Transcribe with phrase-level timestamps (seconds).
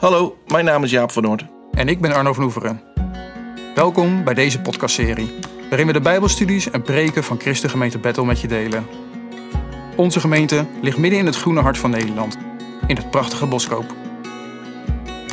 [0.00, 1.44] Hallo, mijn naam is Jaap van Noord.
[1.72, 2.82] En ik ben Arno van Oeveren.
[3.74, 5.34] Welkom bij deze podcastserie,
[5.68, 8.86] waarin we de Bijbelstudies en preken van Christengemeente Bethel met je delen.
[9.96, 12.38] Onze gemeente ligt midden in het groene hart van Nederland,
[12.86, 13.94] in het prachtige Boskoop.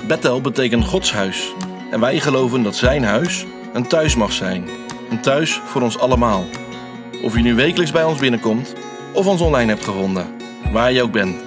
[0.08, 1.54] Bethel betekent Gods huis.
[1.92, 4.68] En wij geloven dat zijn huis een thuis mag zijn.
[5.10, 6.44] Een thuis voor ons allemaal.
[7.24, 8.74] Of je nu wekelijks bij ons binnenkomt
[9.14, 10.28] of ons online hebt gevonden.
[10.72, 11.44] Waar je ook bent.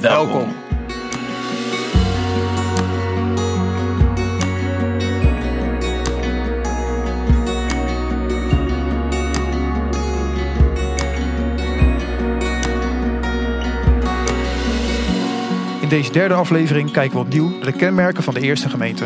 [0.00, 0.38] Welkom.
[0.38, 0.67] Welkom.
[15.88, 19.04] In deze derde aflevering kijken we opnieuw naar de kenmerken van de eerste gemeente.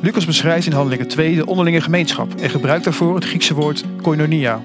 [0.00, 4.62] Lucas beschrijft in Handelingen 2 de onderlinge gemeenschap en gebruikt daarvoor het Griekse woord koinonia.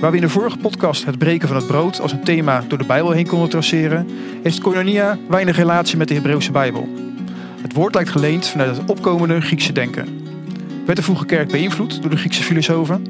[0.00, 2.78] Waar we in de vorige podcast het breken van het brood als een thema door
[2.78, 4.08] de Bijbel heen konden traceren,
[4.42, 6.88] heeft koinonia weinig relatie met de Hebreeuwse Bijbel.
[7.62, 10.06] Het woord lijkt geleend vanuit het opkomende Griekse denken.
[10.84, 13.06] Werd de vroege kerk beïnvloed door de Griekse filosofen?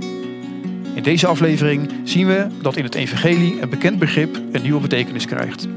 [0.94, 5.26] In deze aflevering zien we dat in het evangelie een bekend begrip een nieuwe betekenis
[5.26, 5.68] krijgt.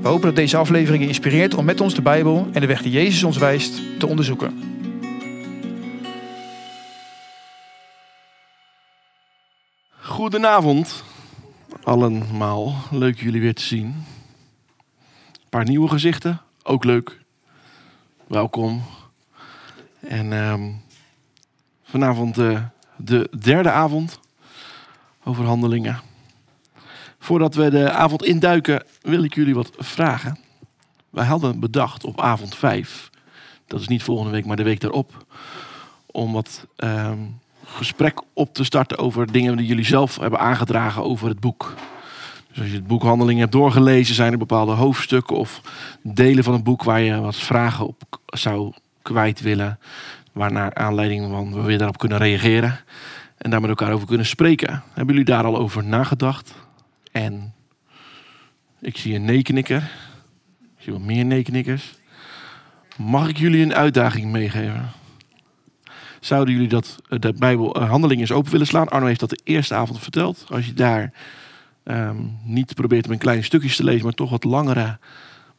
[0.00, 2.82] We hopen dat deze aflevering je inspireert om met ons de Bijbel en de weg
[2.82, 4.62] die Jezus ons wijst te onderzoeken.
[10.00, 11.04] Goedenavond,
[11.82, 12.74] allemaal.
[12.90, 13.86] Leuk jullie weer te zien.
[13.86, 17.18] Een paar nieuwe gezichten, ook leuk.
[18.26, 18.82] Welkom.
[20.00, 20.70] En ehm,
[21.84, 22.62] vanavond eh,
[22.96, 24.20] de derde avond
[25.24, 26.07] over handelingen.
[27.18, 30.38] Voordat we de avond induiken, wil ik jullie wat vragen.
[31.10, 33.10] Wij hadden bedacht op avond 5,
[33.66, 35.26] dat is niet volgende week, maar de week daarop,
[36.06, 37.18] om wat ehm,
[37.64, 41.74] gesprek op te starten over dingen die jullie zelf hebben aangedragen over het boek.
[42.48, 45.60] Dus als je het boek Handelingen hebt doorgelezen, zijn er bepaalde hoofdstukken of
[46.02, 48.72] delen van het boek waar je wat vragen op zou
[49.02, 49.78] kwijt willen,
[50.32, 52.80] waarnaar aanleiding van we weer daarop kunnen reageren
[53.38, 54.82] en daar met elkaar over kunnen spreken.
[54.94, 56.54] Hebben jullie daar al over nagedacht?
[57.12, 57.54] En
[58.80, 59.82] ik zie een nee-knikker.
[60.76, 61.94] Ik zie wat meer nee-knikkers.
[62.96, 64.90] Mag ik jullie een uitdaging meegeven?
[66.20, 68.88] Zouden jullie dat eh, de Bijbel eh, handeling eens open willen slaan?
[68.88, 70.46] Arno heeft dat de eerste avond verteld.
[70.48, 71.12] Als je daar
[71.84, 74.98] ehm, niet probeert om in kleine stukjes te lezen, maar toch wat langere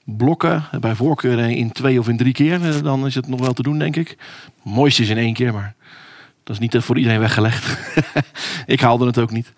[0.03, 3.53] blokken, bij voorkeur in twee of in drie keer, eh, dan is het nog wel
[3.53, 4.09] te doen, denk ik.
[4.09, 5.75] Het mooiste is in één keer, maar
[6.49, 7.77] dat is niet eh, voor iedereen weggelegd.
[8.65, 9.53] ik haalde het ook niet.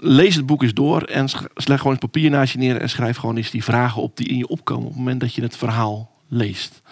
[0.00, 3.16] Lees het boek eens door en leg gewoon eens papier naast je neer en schrijf
[3.16, 5.56] gewoon eens die vragen op die in je opkomen op het moment dat je het
[5.56, 6.82] verhaal leest.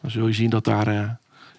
[0.00, 0.94] Dan zul je zien dat daar eh,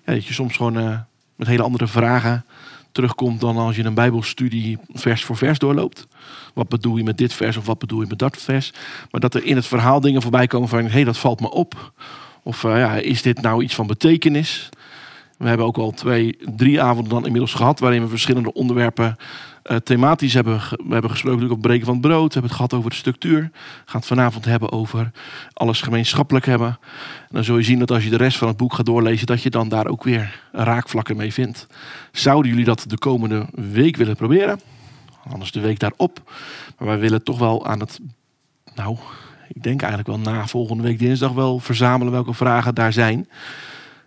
[0.05, 0.99] ja, dat je soms gewoon eh,
[1.35, 2.45] met hele andere vragen
[2.91, 6.07] terugkomt dan als je een Bijbelstudie vers voor vers doorloopt.
[6.53, 8.73] Wat bedoel je met dit vers of wat bedoel je met dat vers?
[9.11, 11.51] Maar dat er in het verhaal dingen voorbij komen van hé, hey, dat valt me
[11.51, 11.93] op.
[12.43, 14.69] Of ja, is dit nou iets van betekenis?
[15.43, 19.15] We hebben ook al twee, drie avonden dan inmiddels gehad waarin we verschillende onderwerpen
[19.63, 22.27] eh, thematisch hebben, we hebben gesproken op het breken van het brood.
[22.27, 23.41] We hebben het gehad over de structuur.
[23.41, 25.11] We gaan het vanavond hebben over
[25.53, 26.67] alles gemeenschappelijk hebben.
[26.67, 29.27] En dan zul je zien dat als je de rest van het boek gaat doorlezen,
[29.27, 31.67] dat je dan daar ook weer raakvlakken mee vindt.
[32.11, 34.59] Zouden jullie dat de komende week willen proberen?
[35.29, 36.31] Anders de week daarop.
[36.77, 37.99] Maar wij willen toch wel aan het,
[38.75, 38.97] nou,
[39.47, 43.27] ik denk eigenlijk wel na volgende week dinsdag wel verzamelen welke vragen daar zijn.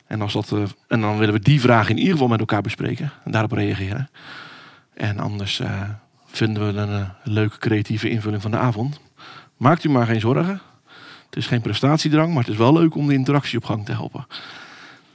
[0.06, 2.62] En, als dat, eh, en dan willen we die vragen in ieder geval met elkaar
[2.62, 4.11] bespreken en daarop reageren.
[4.94, 5.83] En anders eh,
[6.27, 9.00] vinden we een eh, leuke creatieve invulling van de avond.
[9.56, 10.61] Maakt u maar geen zorgen.
[11.27, 13.93] Het is geen prestatiedrang, maar het is wel leuk om de interactie op gang te
[13.93, 14.27] helpen.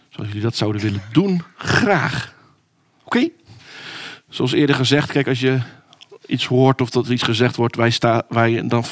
[0.10, 2.34] Zoals jullie dat zouden willen doen, graag.
[3.04, 3.30] Oké?
[4.30, 5.60] Zoals eerder gezegd, kijk, als je
[6.26, 8.84] iets hoort of dat er iets gezegd wordt, wij sta, wij, dan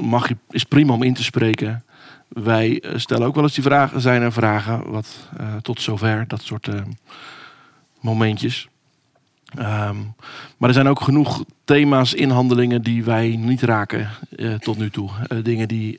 [0.00, 1.84] mag je, is prima om in te spreken.
[2.30, 4.00] Wij eh, stellen ook wel eens die vragen.
[4.00, 4.90] Zijn er vragen?
[4.90, 6.80] Wat eh, tot zover, dat soort eh,
[8.00, 8.68] momentjes.
[9.54, 9.96] Ehm,
[10.56, 14.08] maar er zijn ook genoeg thema's in handelingen die wij niet raken
[14.58, 15.10] tot nu toe.
[15.42, 15.98] Dingen die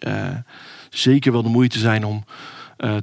[0.90, 2.24] zeker wel de moeite zijn om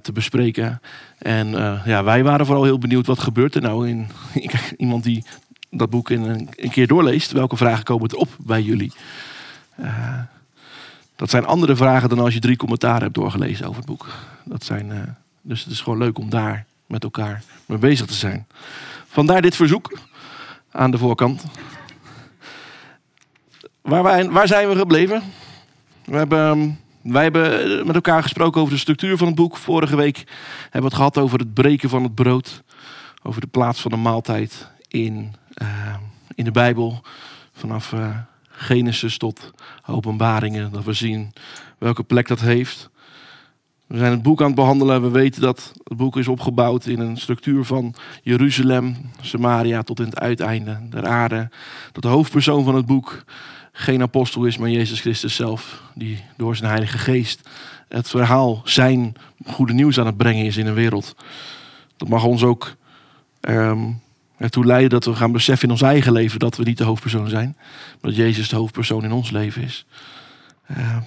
[0.03, 0.81] te bespreken.
[1.19, 1.49] En
[1.85, 4.07] ja, wij waren vooral heel benieuwd wat gebeurt er nou in
[4.77, 5.25] iemand die
[5.71, 7.33] dat boek in een, een keer doorleest.
[7.33, 8.93] Welke vragen komen er op bij jullie?
[11.19, 14.07] Eh, dat zijn andere vragen dan als je drie commentaren hebt doorgelezen over het boek.
[14.45, 14.99] Dat zijn, eh,
[15.43, 18.47] dus het is gewoon leuk om daar met elkaar mee bezig te zijn.
[19.07, 19.99] Vandaar dit verzoek
[20.71, 21.45] aan de voorkant.
[23.81, 25.23] Waar, wij, waar zijn we gebleven?
[26.05, 26.71] We hebben, ehm,
[27.13, 29.57] wij hebben met elkaar gesproken over de structuur van het boek.
[29.57, 30.17] Vorige week
[30.63, 32.63] hebben we het gehad over het breken van het brood.
[33.23, 35.95] Over de plaats van de maaltijd in, eh,
[36.35, 37.03] in de Bijbel.
[37.53, 38.17] Vanaf eh,
[38.59, 39.51] Genesis tot
[39.87, 40.73] openbaringen.
[40.73, 41.33] Dat we zien
[41.79, 42.91] welke plek dat heeft.
[43.87, 45.03] We zijn het boek aan het behandelen.
[45.03, 50.05] We weten dat het boek is opgebouwd in een structuur van Jeruzalem, Samaria tot in
[50.05, 51.51] het uiteinde der aarde.
[51.93, 53.25] Dat de hoofdpersoon van het boek
[53.73, 57.49] geen apostel is, maar Jezus Christus zelf, die door zijn Heilige Geest
[57.89, 59.15] het verhaal, zijn
[59.47, 61.17] goede nieuws aan het brengen is in een wereld.
[61.97, 62.77] Dat mag ons ook
[63.41, 63.91] ehm,
[64.39, 67.29] ertoe leiden dat we gaan beseffen in ons eigen leven dat we niet de hoofdpersoon
[67.29, 69.87] zijn, maar dat Jezus de hoofdpersoon in ons leven is.
[70.67, 71.01] Ehm,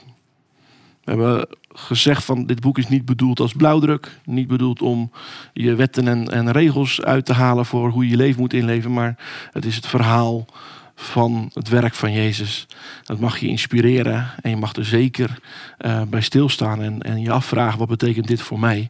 [1.03, 4.19] we hebben gezegd van dit boek is niet bedoeld als blauwdruk.
[4.25, 5.11] Niet bedoeld om
[5.53, 8.93] je wetten en, en regels uit te halen voor hoe je je leven moet inleven.
[8.93, 9.15] Maar
[9.51, 10.45] het is het verhaal
[10.95, 12.67] van het werk van Jezus.
[13.03, 15.39] Dat mag je inspireren en je mag er zeker
[15.79, 18.89] uh, bij stilstaan en, en je afvragen wat betekent dit voor mij.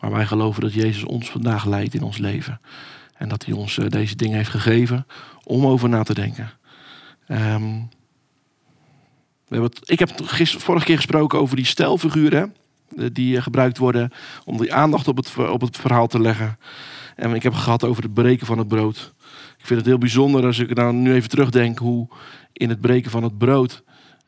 [0.00, 2.60] Maar wij geloven dat Jezus ons vandaag leidt in ons leven.
[3.18, 5.06] En dat hij ons uh, deze dingen heeft gegeven
[5.44, 6.50] om over na te denken.
[7.28, 7.88] Um,
[9.48, 12.54] we hebben ik heb gister, vorige keer gesproken over die stelfiguren.
[13.12, 14.12] Die eh, gebruikt worden
[14.44, 16.58] om die aandacht op het, op het verhaal te leggen.
[17.16, 19.14] En ik heb het gehad over het breken van het brood.
[19.58, 22.08] Ik vind het heel bijzonder als ik nou nu even terugdenk hoe
[22.52, 23.82] in het breken van het brood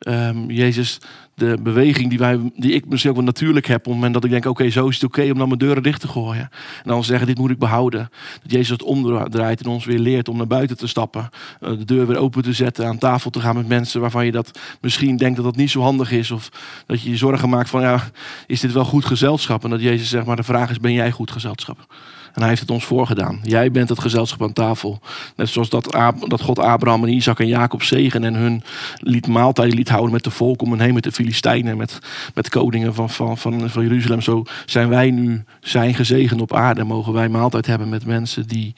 [0.08, 1.00] um, Jezus
[1.41, 3.79] de beweging die, wij, die ik misschien ook wel natuurlijk heb.
[3.79, 5.82] Op het moment dat ik denk, oké, zo is het oké om dan mijn deuren
[5.82, 6.49] dicht te gooien.
[6.82, 8.11] En dan zeggen, dit moet ik behouden.
[8.43, 11.29] Dat Jezus het omdraait en ons weer leert om naar buiten te stappen.
[11.61, 14.32] Uh, de deur weer open te zetten, aan tafel te gaan met mensen waarvan je
[14.32, 16.31] dat misschien denkt dat dat niet zo handig is.
[16.31, 16.49] Of
[16.87, 18.11] dat je je zorgen maakt van, ja,
[18.46, 19.64] is dit wel goed gezelschap?
[19.64, 21.94] En dat Jezus zegt, maar de vraag is, ben jij goed gezelschap?
[22.35, 23.41] En hij heeft het ons voorgedaan.
[23.43, 25.00] Jij bent het gezelschap aan tafel.
[25.37, 25.97] Net zoals dat,
[26.29, 28.62] dat God Abraham en Isaac en Jacob zegen en hun
[28.97, 31.99] liet maaltijden liet houden met de volk om hen heen met de Filistijnen, met,
[32.35, 34.21] met koningen van, van, van, van Jeruzalem.
[34.21, 36.85] Zo zijn wij nu zijn gezegend op aarde.
[36.85, 38.75] Mogen wij maaltijd hebben met mensen die,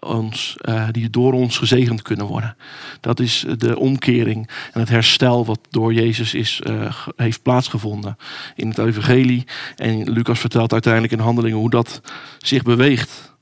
[0.00, 2.56] ons, uh, die door ons gezegend kunnen worden.
[3.00, 8.16] Dat is de omkering en het herstel wat door Jezus is, uh, heeft plaatsgevonden
[8.54, 9.46] in het evangelie.
[9.76, 12.00] En Lucas vertelt uiteindelijk in handelingen hoe dat
[12.38, 13.34] zich beweegt.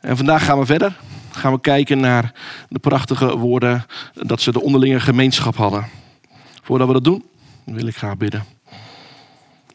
[0.00, 0.96] En vandaag gaan we verder.
[1.30, 2.32] Gaan we kijken naar
[2.68, 5.86] de prachtige woorden dat ze de onderlinge gemeenschap hadden.
[6.62, 7.24] Voordat we dat doen,
[7.64, 8.44] wil ik graag bidden.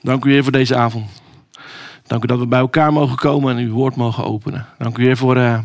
[0.02, 1.10] Dank u weer voor deze avond.
[2.08, 4.66] Dank u dat we bij elkaar mogen komen en uw woord mogen openen.
[4.78, 5.60] Dank u weer voor, uh,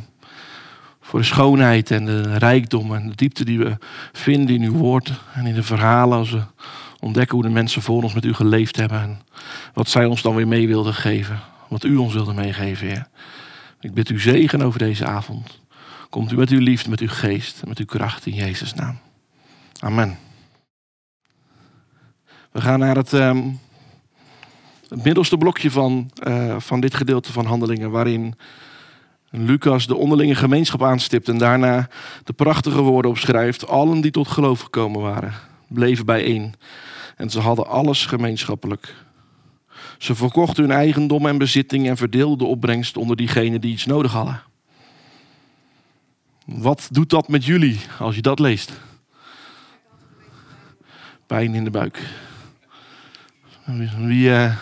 [1.09, 3.77] voor de schoonheid en de rijkdom en de diepte die we
[4.13, 6.19] vinden in uw woord en in de verhalen.
[6.19, 6.43] Als we
[7.01, 9.21] ontdekken hoe de mensen voor ons met u geleefd hebben en
[9.73, 11.41] wat zij ons dan weer mee wilden geven.
[11.69, 13.09] Wat u ons wilde meegeven.
[13.81, 15.61] Ik bid u zegen over deze avond.
[16.11, 18.99] Komt u met uw liefde, met uw geest en met uw kracht in Jezus' naam.
[19.81, 20.19] Amen.
[22.53, 23.61] We gaan naar het, um,
[24.89, 28.35] het middelste blokje van, uh, van dit gedeelte van Handelingen, waarin
[29.31, 31.89] Lucas de onderlinge gemeenschap aanstipt en daarna
[32.25, 33.67] de prachtige woorden opschrijft.
[33.67, 35.33] Allen die tot geloof gekomen waren,
[35.69, 36.55] bleven bijeen.
[37.17, 38.95] En ze hadden alles gemeenschappelijk.
[39.99, 44.13] Ze verkochten hun eigendom en bezitting en verdeelden de opbrengst onder diegenen die iets nodig
[44.13, 44.43] hadden.
[46.45, 48.73] Wat doet dat met jullie als je dat leest?
[51.27, 52.03] Pijn in de buik.
[53.99, 54.57] Wie, uh,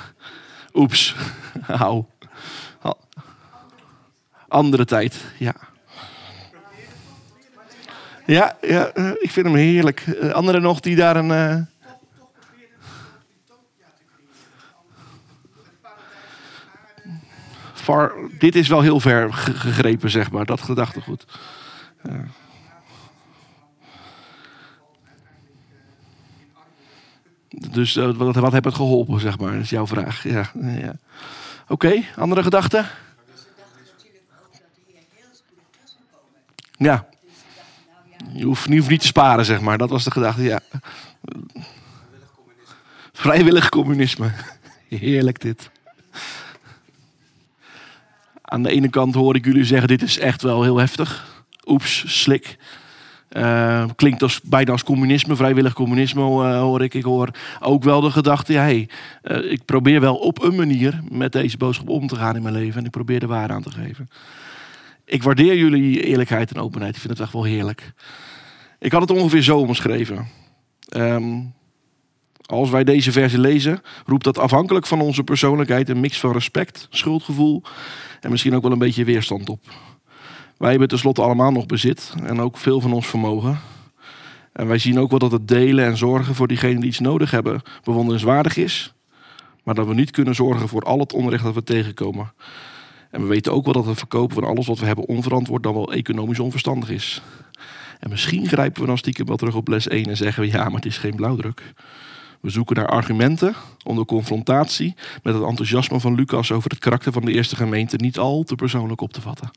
[0.75, 1.15] oeps,
[1.61, 2.05] hou.
[4.49, 5.55] Andere tijd, ja.
[8.27, 10.07] Ja, ja, eh, ik vind hem heerlijk.
[10.07, 11.31] Uh, anderen nog die daar een...
[11.31, 11.63] Uh...
[17.75, 21.25] Far, dit is wel heel ver gegrepen, zeg maar, dat gedachtegoed.
[27.49, 29.55] Dus wat, wat heeft het geholpen, zeg maar?
[29.55, 30.23] Is jouw vraag.
[30.23, 30.97] Ja, ja.
[31.69, 32.87] Oké, andere gedachten?
[36.77, 37.07] Ja.
[38.33, 39.79] Je hoeft, je hoeft niet te sparen, zeg maar.
[39.79, 40.61] Dat was de gedachte, ja.
[43.13, 44.31] Vrijwillig communisme.
[44.89, 45.71] Heerlijk dit.
[48.43, 51.27] Aan de ene kant hoor ik jullie zeggen, dit is echt wel heel heftig.
[51.67, 52.57] Oeps, slik.
[53.31, 56.95] Uh, klinkt als, bijna als communisme, vrijwillig communisme uh, hoor ik.
[56.95, 57.31] Ik hoor
[57.61, 58.89] ook wel de gedachte, ja, hey,
[59.23, 62.55] uh, ik probeer wel op een manier met deze boodschap om te gaan in mijn
[62.55, 62.79] leven.
[62.79, 64.09] En ik probeer de waarde aan te geven.
[65.07, 66.95] Ik waardeer jullie eerlijkheid en openheid.
[66.95, 67.93] Ik vind het echt wel heerlijk.
[68.79, 70.27] Ik had het ongeveer zo omschreven.
[70.97, 71.55] Um,
[72.47, 76.87] als wij deze versie lezen, roept dat afhankelijk van onze persoonlijkheid een mix van respect,
[76.91, 77.63] schuldgevoel
[78.21, 79.61] en misschien ook wel een beetje weerstand op.
[80.57, 83.59] Wij hebben tenslotte allemaal nog bezit en ook veel van ons vermogen.
[84.53, 87.31] En wij zien ook wel dat het delen en zorgen voor diegenen die iets nodig
[87.31, 88.95] hebben bewonderenswaardig is.
[89.65, 92.33] Maar dat we niet kunnen zorgen voor al het onrecht dat we tegenkomen.
[93.11, 95.75] En we weten ook wel dat het verkopen van alles wat we hebben onverantwoord dan
[95.75, 97.23] wel economisch onverstandig is.
[98.01, 100.65] En misschien grijpen we dan stiekem wel terug op les 1 en zeggen we ja,
[100.65, 101.75] maar het is geen blauwdruk.
[102.41, 107.13] We zoeken naar argumenten om de confrontatie met het enthousiasme van Lucas over het karakter
[107.13, 109.51] van de eerste gemeente niet al te persoonlijk op te vatten.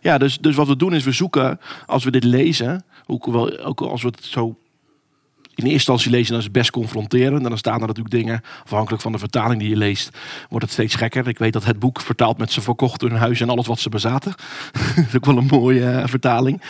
[0.00, 3.58] Ja, dus, dus wat we doen is we zoeken, als we dit lezen, ook, wel,
[3.58, 4.56] ook als we het zo
[5.54, 7.42] in eerste instantie lezen, dan is best confronterend.
[7.42, 10.18] En dan staan er natuurlijk dingen, afhankelijk van de vertaling die je leest,
[10.48, 11.28] wordt het steeds gekker.
[11.28, 13.88] Ik weet dat het boek vertaald met ze verkochten hun huis en alles wat ze
[13.88, 14.34] bezaten.
[14.96, 16.62] dat is ook wel een mooie uh, vertaling.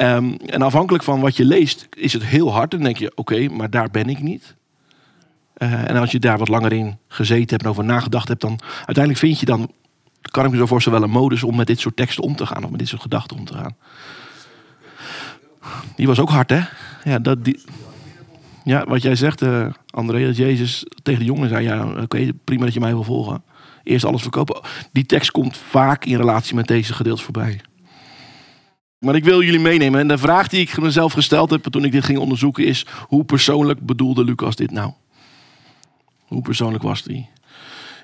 [0.00, 2.70] Um, en afhankelijk van wat je leest, is het heel hard.
[2.70, 4.54] Dan denk je, oké, maar daar ben ik niet.
[5.58, 8.60] Uh, en als je daar wat langer in gezeten hebt en over nagedacht hebt, dan
[8.76, 9.72] uiteindelijk vind je dan,
[10.20, 12.46] kan ik me zo voorstellen, wel een modus om met dit soort teksten om te
[12.46, 12.64] gaan.
[12.64, 13.76] Of met dit soort gedachten om te gaan.
[15.96, 16.60] Die was ook hard, hè?
[17.04, 17.62] Ja, dat, die,
[18.64, 22.64] ja, wat jij zegt, uh, André, dat Jezus tegen de jongen zei: Ja, oké, prima
[22.64, 23.42] dat je mij wil volgen.
[23.82, 24.60] Eerst alles verkopen.
[24.92, 27.60] Die tekst komt vaak in relatie met deze gedeelte voorbij.
[28.98, 30.00] Maar ik wil jullie meenemen.
[30.00, 33.24] En de vraag die ik mezelf gesteld heb toen ik dit ging onderzoeken is: hoe
[33.24, 34.92] persoonlijk bedoelde Lucas dit nou?
[36.26, 37.28] Hoe persoonlijk was die?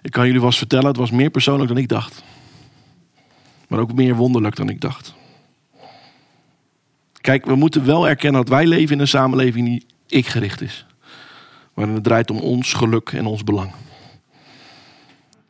[0.02, 2.22] Ik kan jullie vast vertellen, het was meer persoonlijk dan ik dacht.
[3.68, 5.14] Maar ook meer wonderlijk dan ik dacht.
[7.20, 10.86] Kijk, we moeten wel erkennen dat wij leven in een samenleving die ik gericht is.
[11.74, 13.72] Waarin het draait om ons geluk en ons belang.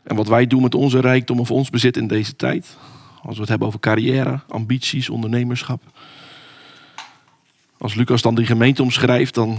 [0.02, 2.76] En wat wij doen met onze rijkdom of ons bezit in deze tijd.
[3.22, 5.82] Als we het hebben over carrière, ambities, ondernemerschap.
[7.78, 9.58] Als Lucas dan die gemeente omschrijft, dan,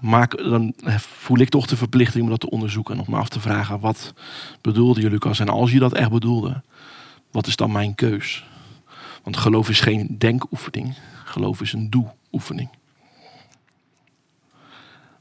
[0.00, 2.94] maak, dan voel ik toch de verplichting om dat te onderzoeken.
[2.94, 4.14] En om me af te vragen, wat
[4.60, 5.40] bedoelde je Lucas?
[5.40, 6.62] En als je dat echt bedoelde,
[7.30, 8.44] wat is dan mijn keus?
[9.22, 10.94] Want geloof is geen denkoefening.
[11.24, 12.68] Geloof is een doeoefening.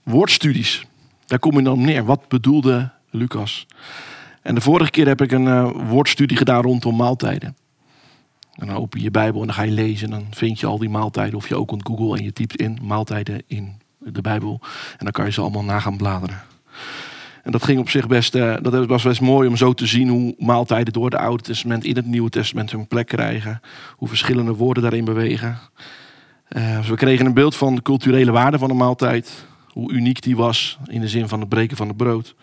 [0.08, 0.86] Woordstudies.
[1.26, 2.06] Daar kom je dan neer.
[2.06, 3.68] Wat bedoelde Lucas?
[4.42, 7.58] En de vorige keer heb ik een uh, woordstudie gedaan rondom maaltijden.
[8.54, 10.12] En dan open je je Bijbel en dan ga je lezen.
[10.12, 11.36] En dan vind je al die maaltijden.
[11.36, 14.60] Of je ook op Google en je typt in maaltijden in de Bijbel.
[14.92, 16.42] En dan kan je ze allemaal na gaan bladeren.
[17.44, 20.10] En dat ging op zich best, uh, dat was best mooi om zo te zien
[20.10, 23.62] hoe maaltijden door het Oude Testament in het Nieuwe Testament hun plek krijgen.
[23.96, 25.58] Hoe verschillende woorden daarin bewegen.
[26.50, 30.22] Uh, dus we kregen een beeld van de culturele waarde van een maaltijd hoe uniek
[30.22, 32.36] die was in de zin van het breken van het brood.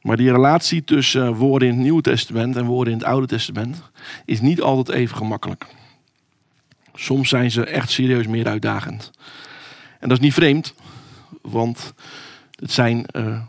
[0.00, 3.26] Maar die relatie tussen eh, woorden in het Nieuwe Testament en woorden in het Oude
[3.26, 3.82] Testament
[4.24, 5.66] is niet altijd even gemakkelijk.
[6.94, 9.10] Soms zijn ze echt serieus meer uitdagend.
[10.00, 10.74] En dat is niet vreemd,
[11.42, 11.94] want
[12.50, 13.42] het zijn uh,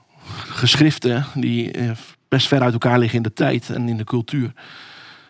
[0.50, 1.92] geschriften die uh,
[2.28, 4.52] best ver uit elkaar liggen in de tijd en in de cultuur.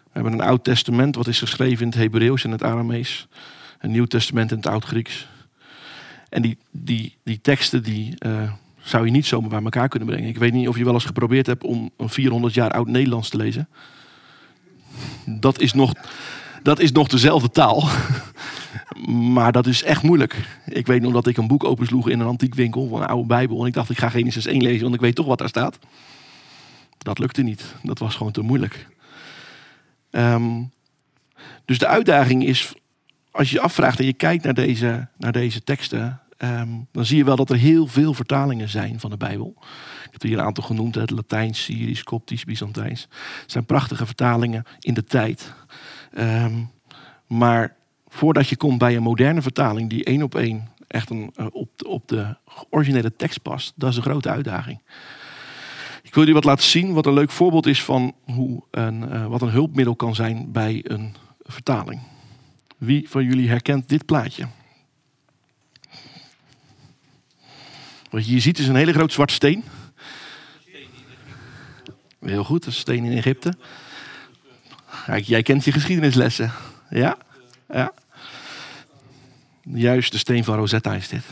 [0.04, 3.28] We hebben een Oud Testament wat is geschreven in het Hebreeuws en het Aramees.
[3.80, 5.28] Een Nieuw Testament in het Oud-Grieks.
[6.30, 10.30] En die, die, die teksten die, uh, zou je niet zomaar bij elkaar kunnen brengen.
[10.30, 13.30] Ik weet niet of je wel eens geprobeerd hebt om een 400 jaar oud Nederlands
[13.30, 13.70] te lezen.
[15.26, 15.94] Dat is nog,
[16.64, 17.90] dat is nog dezelfde taal.
[19.36, 20.62] maar dat is echt moeilijk.
[20.66, 23.62] Ik weet nog dat ik een boek opensloeg in een antiekwinkel van een oude Bijbel.
[23.62, 25.80] En ik dacht, ik ga Genesis 1 lezen, want ik weet toch wat daar staat.
[26.98, 27.76] Dat lukte niet.
[27.84, 28.88] Dat was gewoon te moeilijk.
[30.12, 30.72] Um,
[31.66, 32.74] dus de uitdaging is
[33.38, 37.18] als je je afvraagt en je kijkt naar deze, naar deze teksten, um, dan zie
[37.18, 39.54] je wel dat er heel veel vertalingen zijn van de Bijbel.
[40.06, 43.08] Ik heb er hier een aantal genoemd: het Latijns, Syrisch, Koptisch, Byzantijns.
[43.42, 45.54] Het zijn prachtige vertalingen in de tijd.
[46.18, 46.72] Um,
[47.28, 47.76] maar
[48.08, 51.70] voordat je komt bij een moderne vertaling die één op één echt een, uh, op,
[51.76, 52.36] de, op de
[52.70, 54.82] originele tekst past, dat is een grote uitdaging.
[56.04, 59.26] Ik wil jullie wat laten zien wat een leuk voorbeeld is van hoe een, uh,
[59.26, 62.02] wat een hulpmiddel kan zijn bij een vertaling.
[62.78, 64.48] Wie van jullie herkent dit plaatje?
[68.10, 69.64] Wat je hier ziet is een hele groot zwart steen.
[72.20, 73.54] Heel goed, een steen in Egypte.
[75.24, 76.52] Jij kent je geschiedenislessen.
[76.90, 77.18] Ja?
[77.70, 77.94] Ja.
[79.62, 81.24] Juist, de steen van Rosetta is dit.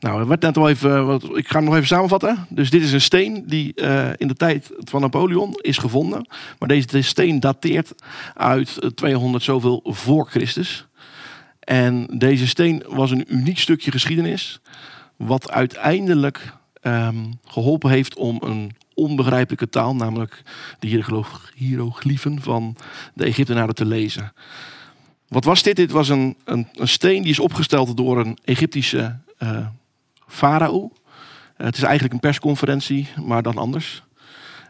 [0.00, 2.46] Nou, werd net al even, ik ga hem nog even samenvatten.
[2.48, 6.28] Dus dit is een steen die uh, in de tijd van Napoleon is gevonden.
[6.58, 7.94] Maar deze steen dateert
[8.34, 10.86] uit 200 zoveel voor Christus.
[11.60, 14.60] En deze steen was een uniek stukje geschiedenis.
[15.16, 16.52] Wat uiteindelijk
[16.82, 20.42] um, geholpen heeft om een onbegrijpelijke taal, namelijk
[20.78, 21.02] de
[21.54, 22.76] hieroglyphen van
[23.14, 24.32] de Egyptenaren te lezen.
[25.28, 25.76] Wat was dit?
[25.76, 29.18] Dit was een, een, een steen die is opgesteld door een Egyptische
[30.28, 30.92] farao.
[31.56, 34.02] het is eigenlijk een persconferentie, maar dan anders.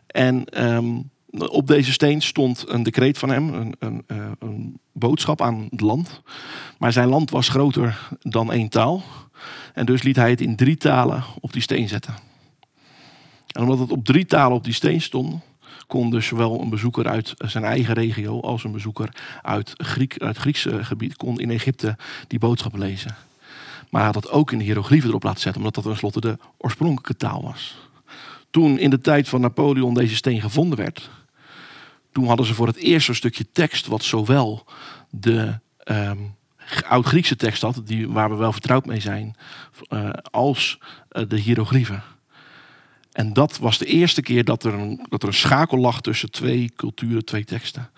[0.06, 5.42] En um, op deze steen stond een decreet van hem, een, een, uh, een, boodschap
[5.42, 6.22] aan het land.
[6.78, 9.02] Maar zijn land was groter dan één taal.
[9.74, 12.14] En dus liet hij het in drie talen op die steen zetten.
[13.52, 15.42] En omdat het op drie talen op die steen stond,
[15.86, 20.36] kon dus zowel een bezoeker uit zijn eigen regio als een bezoeker uit, Griek, uit
[20.36, 21.96] Griekse gebied kon in Egypte
[22.26, 23.16] die boodschap lezen.
[23.90, 26.38] Maar hij had dat ook in de hieroglyphen erop laten zetten, omdat dat tenslotte de
[26.57, 27.76] oorspronkelijke taal was.
[28.50, 31.11] Toen in de tijd van Napoleon deze steen gevonden werd,
[32.12, 34.64] toen hadden ze voor het eerst een stukje tekst wat zowel
[35.11, 36.18] de ehm,
[36.88, 39.37] oud-Griekse tekst had, die, waar we wel vertrouwd mee zijn,
[39.88, 40.78] uh, als
[41.12, 42.02] uh, de hieroglyphen.
[43.12, 46.30] En dat was de eerste keer dat er, een, dat er een schakel lag tussen
[46.30, 47.90] twee culturen, twee teksten.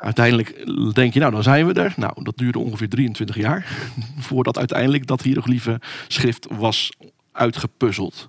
[0.00, 1.94] Uiteindelijk denk je, nou dan zijn we er.
[1.96, 3.66] Nou, dat duurde ongeveer 23 jaar
[4.28, 6.92] voordat uiteindelijk dat hieroglyphen schrift was
[7.32, 8.28] uitgepuzzeld.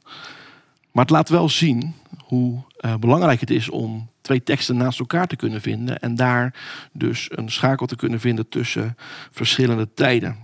[0.91, 1.93] Maar het laat wel zien
[2.25, 6.53] hoe uh, belangrijk het is om twee teksten naast elkaar te kunnen vinden en daar
[6.91, 8.97] dus een schakel te kunnen vinden tussen
[9.31, 10.35] verschillende tijden.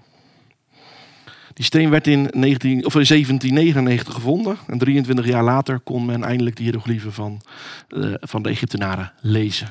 [1.54, 6.56] Die steen werd in, 19, of 1799 gevonden en 23 jaar later kon men eindelijk
[6.56, 7.42] de hieroglyphen van,
[7.90, 9.68] uh, van de Egyptenaren lezen.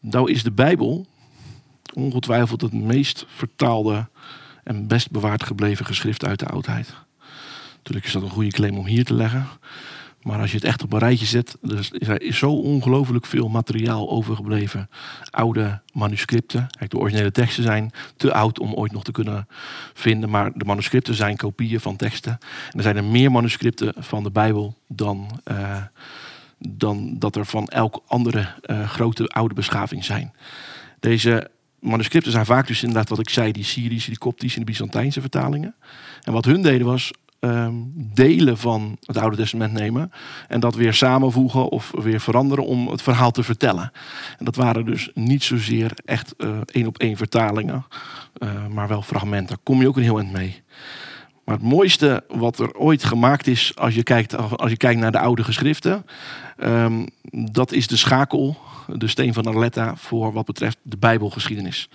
[0.00, 1.06] Nou is de Bijbel
[1.94, 4.08] ongetwijfeld het meest vertaalde
[4.64, 6.94] en best bewaard gebleven geschrift uit de oudheid.
[7.76, 9.46] Natuurlijk is dat een goede claim om hier te leggen.
[10.22, 11.56] Maar als je het echt op een rijtje zet,
[11.98, 14.90] er is zo ongelooflijk veel materiaal overgebleven.
[15.30, 16.66] Oude manuscripten.
[16.88, 19.48] De originele teksten zijn te oud om ooit nog te kunnen
[19.94, 20.30] vinden.
[20.30, 22.32] Maar de manuscripten zijn kopieën van teksten.
[22.70, 25.76] En er zijn er meer manuscripten van de Bijbel dan, uh,
[26.68, 30.32] dan dat er van elke andere uh, grote oude beschaving zijn.
[31.00, 34.70] Deze manuscripten zijn vaak dus inderdaad wat ik zei, die Syrische, die Koptische en de
[34.70, 35.74] Byzantijnse vertalingen.
[36.22, 40.10] En wat hun deden was um, delen van het Oude Testament nemen
[40.48, 43.92] en dat weer samenvoegen of weer veranderen om het verhaal te vertellen.
[44.38, 47.86] En dat waren dus niet zozeer echt uh, één op één vertalingen,
[48.38, 49.58] uh, maar wel fragmenten.
[49.62, 50.62] Kom je ook een heel eind mee.
[51.50, 55.12] Maar het mooiste wat er ooit gemaakt is, als je kijkt, als je kijkt naar
[55.12, 56.06] de oude geschriften,
[56.58, 61.88] um, dat is de schakel, de steen van Arletta, voor wat betreft de Bijbelgeschiedenis.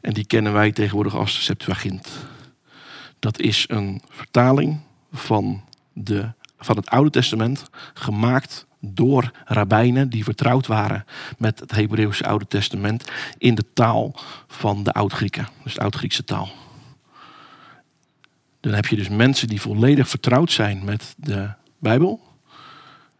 [0.00, 2.08] En die kennen wij tegenwoordig als Septuagint.
[3.18, 4.80] Dat is een vertaling
[5.12, 11.04] van, de, van het Oude Testament, gemaakt door rabbijnen die vertrouwd waren
[11.38, 14.14] met het Hebreeuwse Oude Testament in de taal
[14.46, 16.48] van de Oud-Grieken, dus de Oud-Griekse taal.
[18.60, 22.20] Dan heb je dus mensen die volledig vertrouwd zijn met de Bijbel,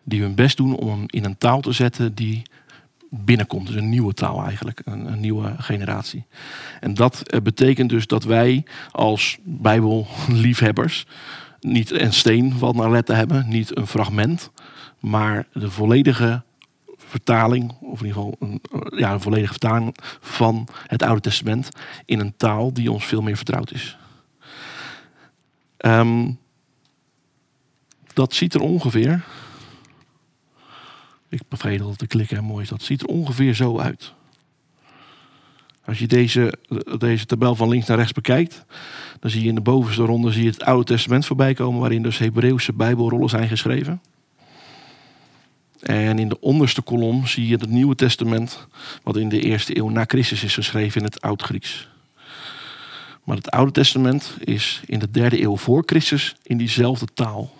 [0.02, 2.42] die hun best doen om hem in een taal te zetten die
[3.10, 3.66] binnenkomt.
[3.66, 6.26] Dus een nieuwe taal eigenlijk, een, een nieuwe generatie.
[6.80, 11.06] En dat eh, betekent dus dat wij als Bijbelliefhebbers
[11.60, 14.50] niet een steen van Arlette hebben, niet een fragment,
[15.00, 16.42] maar de volledige
[16.96, 18.60] vertaling, of in ieder geval een,
[18.98, 21.68] ja, een volledige vertaling van het Oude Testament
[22.04, 23.96] in een taal die ons veel meer vertrouwd is.
[25.78, 26.38] Um,
[28.14, 29.24] dat ziet er ongeveer
[31.28, 32.82] ik beveel dat te klikken en mooi is dat.
[32.82, 34.12] ziet er ongeveer zo uit.
[35.84, 36.54] Als je deze,
[36.98, 38.64] deze tabel van links naar rechts bekijkt,
[39.20, 42.02] dan zie je in de bovenste ronde zie je het Oude Testament voorbij komen, waarin
[42.02, 44.00] dus Hebreeuwse Bijbelrollen zijn geschreven.
[45.80, 48.66] En in de onderste kolom zie je het Nieuwe Testament,
[49.02, 51.88] wat in de eerste eeuw na Christus is geschreven in het Oud-Grieks.
[53.26, 57.50] Maar het Oude Testament is in de derde eeuw voor Christus in diezelfde taal, of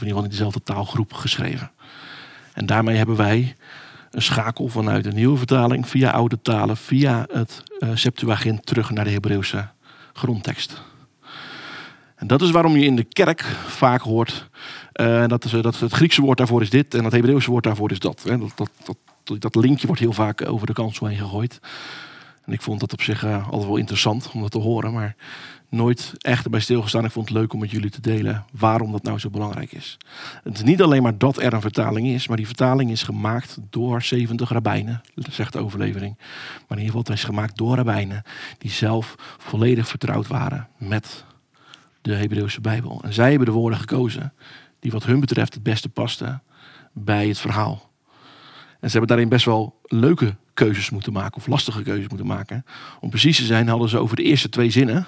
[0.00, 1.70] in ieder geval in diezelfde taalgroep geschreven.
[2.52, 3.56] En daarmee hebben wij
[4.10, 9.04] een schakel vanuit de nieuwe vertaling via oude talen, via het uh, Septuagint terug naar
[9.04, 9.68] de Hebreeuwse
[10.12, 10.82] grondtekst.
[12.14, 14.48] En dat is waarom je in de kerk vaak hoort
[15.00, 17.98] uh, dat, dat, het Griekse woord daarvoor is dit en het Hebreeuwse woord daarvoor is
[17.98, 18.22] dat.
[18.24, 21.60] Dat, dat, dat, dat linkje wordt heel vaak over de kansel heen gegooid.
[22.46, 24.92] En ik vond dat op zich uh, altijd wel interessant om dat te horen.
[24.92, 25.16] Maar
[25.68, 27.04] nooit echt erbij stilgestaan.
[27.04, 29.98] Ik vond het leuk om met jullie te delen waarom dat nou zo belangrijk is.
[30.42, 33.58] Het is niet alleen maar dat er een vertaling is, maar die vertaling is gemaakt
[33.70, 36.14] door 70 rabbijnen, zegt de overlevering.
[36.16, 38.22] Maar in ieder geval, het is gemaakt door rabbijnen
[38.58, 41.24] die zelf volledig vertrouwd waren met
[42.02, 43.00] de Hebreeuwse Bijbel.
[43.04, 44.32] En zij hebben de woorden gekozen
[44.80, 46.42] die wat hun betreft het beste pasten
[46.92, 47.90] bij het verhaal.
[48.80, 52.64] En ze hebben daarin best wel leuke keuzes moeten maken, of lastige keuzes moeten maken.
[53.00, 55.06] Om precies te zijn hadden ze over de eerste twee zinnen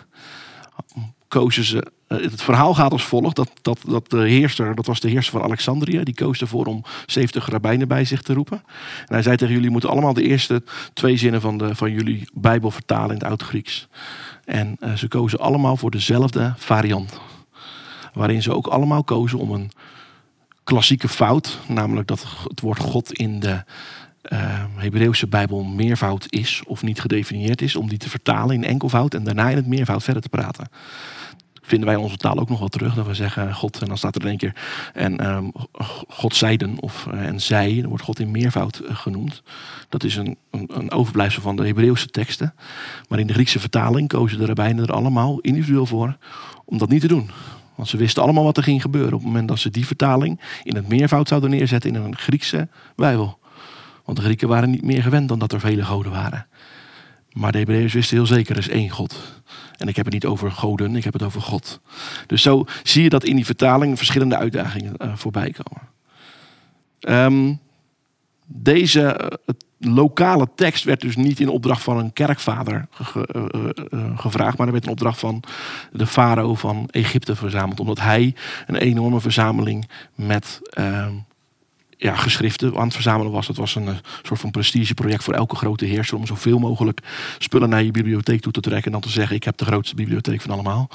[1.29, 1.93] kozen ze.
[2.07, 5.33] Eh, het verhaal gaat als volgt: dat, dat, dat de heerser, dat was de heerser
[5.33, 8.63] van Alexandrië, die koos ervoor om 70 rabbijnen bij zich te roepen.
[9.01, 12.29] En hij zei tegen jullie: moeten allemaal de eerste twee zinnen van, de, van jullie
[12.33, 13.89] Bijbel vertalen in het Oud-Grieks.
[14.45, 17.21] En uh, ze kozen allemaal voor dezelfde variant.
[18.13, 19.71] Waarin ze ook allemaal kozen om een
[20.65, 23.65] klassieke fout, namelijk dat het woord God in de
[24.33, 29.15] uh, Hebreeuwse Bijbel meervoud is of niet gedefinieerd is, om die te vertalen in enkelvoud
[29.15, 30.69] en daarna in het meervoud verder te praten.
[31.63, 32.95] vinden wij onze taal ook nog wel terug.
[32.95, 34.57] Dat we zeggen God en dan staat er in één keer
[34.95, 35.53] en um,
[36.09, 37.75] God zeiden of uh, en zij.
[37.81, 39.43] Dan wordt God in meervoud uh, genoemd.
[39.89, 42.55] Dat is een, een, een, overblijfsel van de Hebreeuwse teksten.
[43.09, 46.17] Maar in de Griekse vertaling kozen de rabbijnen er allemaal individueel voor
[46.65, 47.31] om dat niet te doen.
[47.75, 50.41] Want ze wisten allemaal wat er ging gebeuren op het moment dat ze die vertaling
[50.63, 53.38] in het meervoud zouden neerzetten in een Griekse Bijbel.
[54.09, 56.47] Want de Grieken waren niet meer gewend dan dat er vele goden waren.
[57.33, 59.43] Maar de Hebreeën wisten heel zeker, er is één God.
[59.77, 61.81] En ik heb het niet over goden, ik heb het over God.
[62.27, 65.89] Dus zo zie je dat in die vertaling verschillende uitdagingen uh, voorbij komen.
[67.25, 67.61] Um,
[68.47, 69.55] deze uh,
[69.95, 74.85] lokale tekst werd dus niet in opdracht van een kerkvader uh, gevraagd, maar er werd
[74.85, 75.43] in opdracht van
[75.93, 78.35] de farao van Egypte verzameld, omdat hij
[78.67, 81.13] een enorme verzameling met ehm,
[81.99, 83.47] ja, geschriften aan het verzamelen was.
[83.47, 87.01] Het was een uh, soort van prestigeproject voor elke grote heerser om zoveel mogelijk
[87.39, 89.95] spullen naar je bibliotheek toe te trekken en dan te zeggen: Ik heb de grootste
[89.95, 90.89] bibliotheek van allemaal.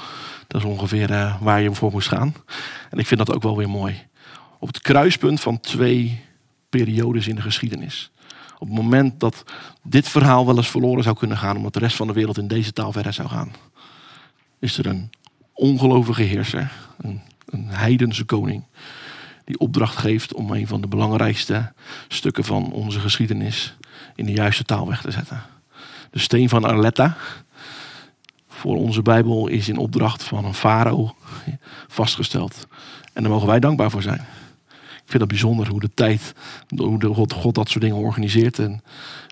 [0.46, 2.34] Dat is ongeveer uh, waar je voor moest gaan.
[2.90, 4.02] En ik vind dat ook wel weer mooi.
[4.58, 6.20] Op het kruispunt van twee
[6.68, 8.10] periodes in de geschiedenis.
[8.58, 9.44] Op het moment dat
[9.82, 12.48] dit verhaal wel eens verloren zou kunnen gaan, omdat de rest van de wereld in
[12.48, 13.52] deze taal verder zou gaan,
[14.58, 15.10] is er een
[15.52, 18.64] ongelovige heerser, een, een heidense koning
[19.44, 21.72] die opdracht geeft om een van de belangrijkste
[22.08, 23.76] stukken van onze geschiedenis
[24.14, 25.42] in de juiste taal weg te zetten.
[26.10, 27.16] De steen van Arletta
[28.48, 31.14] voor onze Bijbel is in opdracht van een farao
[31.88, 32.66] vastgesteld.
[33.12, 34.26] En daar mogen wij dankbaar voor zijn.
[35.04, 36.34] Ik vind het bijzonder hoe de tijd,
[36.76, 38.58] hoe de God, God dat soort dingen organiseert.
[38.58, 38.82] En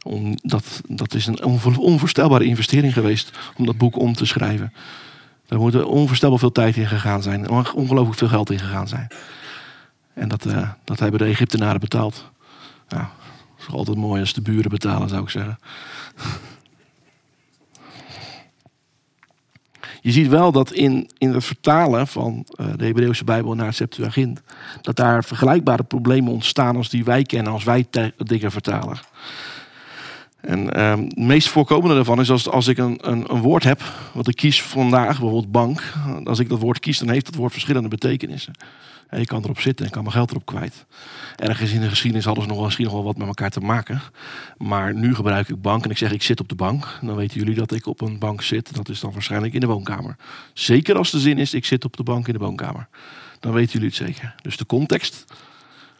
[0.03, 1.45] om, dat, dat is een
[1.79, 4.73] onvoorstelbare investering geweest om dat boek om te schrijven.
[5.47, 7.47] Daar moet onvoorstelbaar veel tijd in gegaan zijn.
[7.47, 9.09] En ongelooflijk veel geld in gegaan zijn.
[10.15, 12.31] En dat, uh, dat hebben de Egyptenaren betaald.
[12.89, 13.11] Ja,
[13.57, 15.59] het is altijd mooi als de buren betalen, zou ik zeggen.
[20.01, 23.75] Je ziet wel dat in, in het vertalen van uh, de Hebreeuwse Bijbel naar het
[23.75, 24.43] Septuagint,
[24.81, 29.01] dat daar vergelijkbare problemen ontstaan als die wij kennen als wij dingen vertalen.
[30.41, 33.83] En uh, het meest voorkomende daarvan is als, als ik een, een, een, woord heb,
[34.13, 35.93] wat ik kies vandaag, bijvoorbeeld bank.
[36.25, 38.53] Als ik dat woord kies, dan heeft dat woord verschillende betekenissen.
[39.13, 40.85] En je kan erop zitten en kan mijn geld erop kwijt.
[41.37, 44.01] Ergens in de geschiedenis hadden ze nog misschien nog wel wat met elkaar te maken.
[44.57, 46.99] Maar nu gebruik ik bank en ik zeg ik zit op de bank.
[47.01, 48.75] Dan weten jullie dat ik op een bank zit.
[48.75, 50.17] Dat is dan waarschijnlijk in de woonkamer.
[50.53, 52.89] Zeker als de zin is ik zit op de bank in de woonkamer.
[53.41, 54.35] Dan weten jullie het zeker.
[54.43, 55.25] Dus de context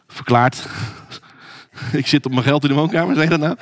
[0.07, 0.67] verklaart
[1.91, 3.55] ik zit op mijn geld in de woonkamer, zeg dat nou?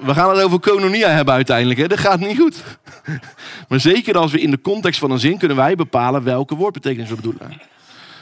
[0.00, 1.78] We gaan het over kononia hebben uiteindelijk.
[1.78, 1.86] Hè?
[1.86, 2.62] Dat gaat niet goed.
[3.68, 7.08] Maar zeker als we in de context van een zin kunnen wij bepalen welke woordbetekenis
[7.08, 7.60] we bedoelen.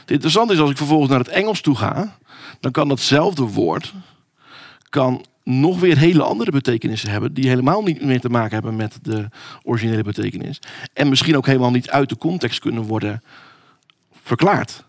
[0.05, 2.17] Het interessante is als ik vervolgens naar het Engels toe ga,
[2.59, 3.93] dan kan datzelfde woord
[4.89, 8.99] kan nog weer hele andere betekenissen hebben, die helemaal niet meer te maken hebben met
[9.01, 9.29] de
[9.63, 10.59] originele betekenis.
[10.93, 13.23] En misschien ook helemaal niet uit de context kunnen worden
[14.23, 14.83] verklaard.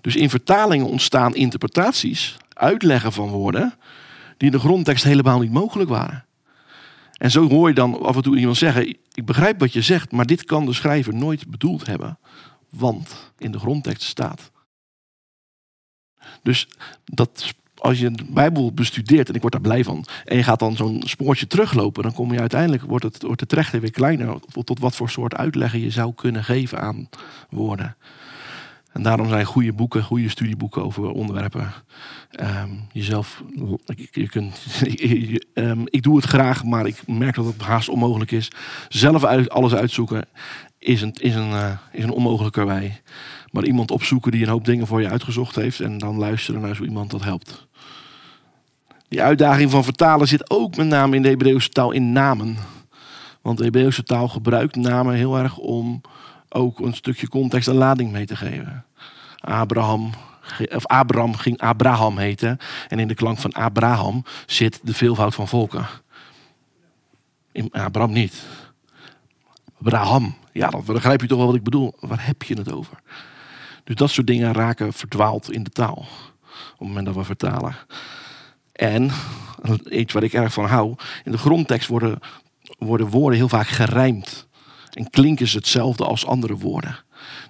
[0.00, 3.74] Dus in vertalingen ontstaan interpretaties, uitleggen van woorden,
[4.36, 6.24] die in de grondtekst helemaal niet mogelijk waren.
[7.12, 10.12] En zo hoor je dan af en toe iemand zeggen: Ik begrijp wat je zegt,
[10.12, 12.18] maar dit kan de schrijver nooit bedoeld hebben
[12.76, 14.50] want in de grondtekst staat.
[16.42, 16.68] Dus
[17.04, 20.58] dat, als je de Bijbel bestudeert, en ik word daar blij van, en je gaat
[20.58, 24.40] dan zo'n spoortje teruglopen, dan kom je uiteindelijk, wordt, het, wordt de trechter weer kleiner,
[24.64, 27.08] tot wat voor soort uitleggen je zou kunnen geven aan
[27.50, 27.96] woorden.
[28.92, 31.72] En daarom zijn goede boeken, goede studieboeken over onderwerpen.
[32.40, 33.42] Um, jezelf,
[34.10, 34.66] je kunt,
[35.54, 38.50] um, ik doe het graag, maar ik merk dat het haast onmogelijk is.
[38.88, 40.24] Zelf alles uitzoeken
[40.82, 43.00] is een, is een, uh, is een onmogelijke wij.
[43.50, 46.76] Maar iemand opzoeken die een hoop dingen voor je uitgezocht heeft en dan luisteren naar
[46.76, 47.66] zo iemand dat helpt.
[49.08, 52.56] Die uitdaging van vertalen zit ook met name in de Hebreeuwse taal in namen.
[53.42, 56.00] Want de Hebreeuwse taal gebruikt namen heel erg om
[56.48, 58.84] ook een stukje context en lading mee te geven.
[59.40, 60.10] Abraham,
[60.74, 62.58] of Abraham ging Abraham heten.
[62.88, 65.86] En in de klank van Abraham zit de veelvoud van volken.
[67.52, 68.46] In Abraham niet.
[69.84, 70.34] Abraham.
[70.52, 71.94] Ja, dan begrijp je toch wel wat ik bedoel.
[72.00, 72.98] Waar heb je het over?
[73.84, 76.06] Dus dat soort dingen raken verdwaald in de taal.
[76.72, 77.76] Op het moment dat we vertalen.
[78.72, 79.10] En,
[79.90, 80.94] iets waar ik erg van hou.
[81.24, 82.18] In de grondtekst worden,
[82.78, 84.46] worden woorden heel vaak gerijmd.
[84.92, 86.98] En klinken ze hetzelfde als andere woorden.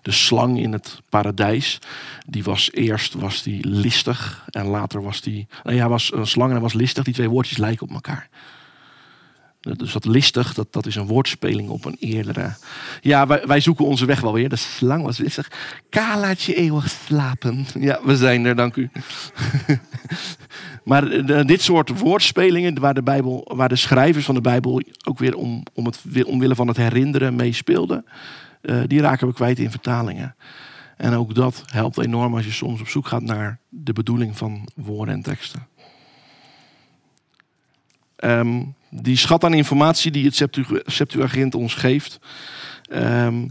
[0.02, 1.78] De slang in het paradijs,
[2.26, 5.46] die was eerst was die listig en later was die.
[5.62, 7.04] Nou ja, was een slang en was listig.
[7.04, 8.28] Die twee woordjes lijken op elkaar.
[9.62, 12.54] Dus dat listig, dat, dat is een woordspeling op een eerdere.
[13.00, 14.48] Ja, wij, wij zoeken onze weg wel weer.
[14.48, 15.50] De slang was listig.
[15.88, 17.66] Ka laat je eeuwig slapen.
[17.78, 18.90] Ja, we zijn er, dank u.
[20.84, 25.18] maar de, dit soort woordspelingen, waar de, Bijbel, waar de schrijvers van de Bijbel ook
[25.18, 28.04] weer om, om het, omwille van het herinneren meespeelden,
[28.62, 30.34] eh, die raken we kwijt in vertalingen.
[30.96, 34.68] En ook dat helpt enorm als je soms op zoek gaat naar de bedoeling van
[34.74, 35.66] woorden en teksten.
[38.22, 42.18] Ehm, die schat aan informatie die het Septu- Septuagint ons geeft,
[42.82, 43.48] ehm,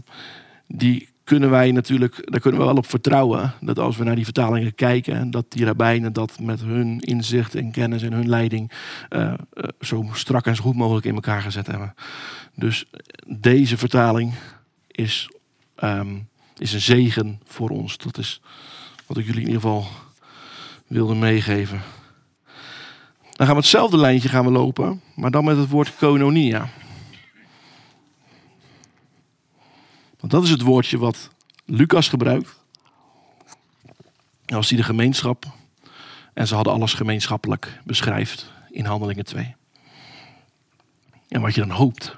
[0.66, 3.52] die kunnen wij natuurlijk, daar kunnen we wel op vertrouwen.
[3.60, 7.70] Dat als we naar die vertalingen kijken, dat die rabbijnen dat met hun inzicht en
[7.70, 8.72] kennis en hun leiding
[9.08, 9.38] eh, eh,
[9.80, 11.94] zo strak en zo goed mogelijk in elkaar gezet hebben.
[12.54, 12.84] Dus
[13.26, 14.34] deze vertaling
[14.86, 15.30] is,
[15.74, 16.18] ehm,
[16.58, 17.96] is een zegen voor ons.
[17.96, 18.40] Dat is
[19.06, 19.86] wat ik jullie in ieder geval
[20.86, 21.80] wilde meegeven.
[23.32, 26.68] Dan gaan we hetzelfde lijntje gaan we lopen, maar dan met het woord koinonia.
[30.20, 31.30] Want dat is het woordje wat
[31.64, 32.60] Lucas gebruikt.
[34.46, 35.44] Als hij de gemeenschap,
[36.34, 39.54] en ze hadden alles gemeenschappelijk, beschrijft in Handelingen 2.
[41.28, 42.16] En wat je dan hoopt,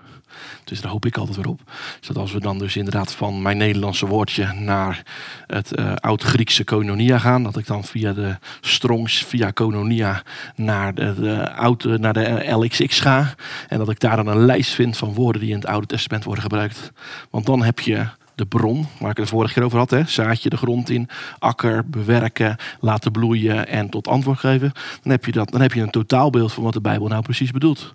[0.64, 1.61] dus daar hoop ik altijd weer op,
[2.00, 5.03] is dat als we dan dus inderdaad van mijn Nederlandse woordje naar
[5.46, 10.22] het eh, oud-Griekse koinonia gaan, dat ik dan via de Strongs, via koinonia
[10.57, 13.35] naar de, de, oude, naar de LXX ga.
[13.68, 16.24] En dat ik daar dan een lijst vind van woorden die in het Oude Testament
[16.24, 16.92] worden gebruikt.
[17.31, 19.90] Want dan heb je de bron, waar ik het vorige keer over had.
[19.90, 20.05] Hè?
[20.07, 24.72] Zaadje de grond in, akker, bewerken, laten bloeien en tot antwoord geven.
[25.03, 27.50] Dan heb je, dat, dan heb je een totaalbeeld van wat de Bijbel nou precies
[27.50, 27.94] bedoelt.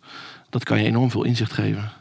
[0.49, 1.91] Dat kan je enorm veel inzicht geven.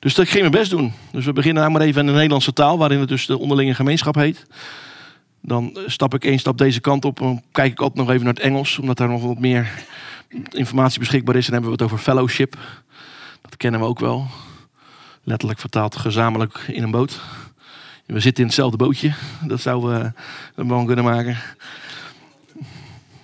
[0.00, 0.92] Dus dat ging mijn best doen.
[1.12, 3.74] Dus we beginnen nou maar even in de Nederlandse taal, waarin het dus de onderlinge
[3.74, 4.46] gemeenschap heet.
[5.40, 8.34] Dan stap ik één stap deze kant op en kijk ik altijd nog even naar
[8.34, 9.70] het Engels, omdat daar nog wat meer
[10.50, 11.46] informatie beschikbaar is.
[11.46, 12.56] En dan hebben we het over fellowship.
[13.40, 14.26] Dat kennen we ook wel.
[15.22, 17.20] Letterlijk vertaald gezamenlijk in een boot.
[18.06, 19.12] We zitten in hetzelfde bootje.
[19.46, 20.14] Dat zouden
[20.54, 21.36] we een kunnen maken.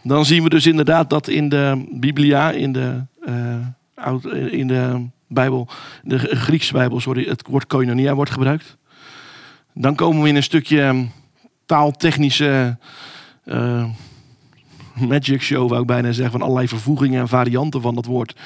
[0.03, 5.69] Dan zien we dus inderdaad dat in de Biblia, in de, uh, in de Bijbel,
[6.03, 8.77] de Griekse Bijbel, sorry, het woord koinonia wordt gebruikt.
[9.75, 11.07] Dan komen we in een stukje
[11.67, 12.79] taaltechnische
[13.45, 13.85] uh,
[14.95, 18.37] magic show, wou ik bijna zeggen, van allerlei vervoegingen en varianten van dat woord.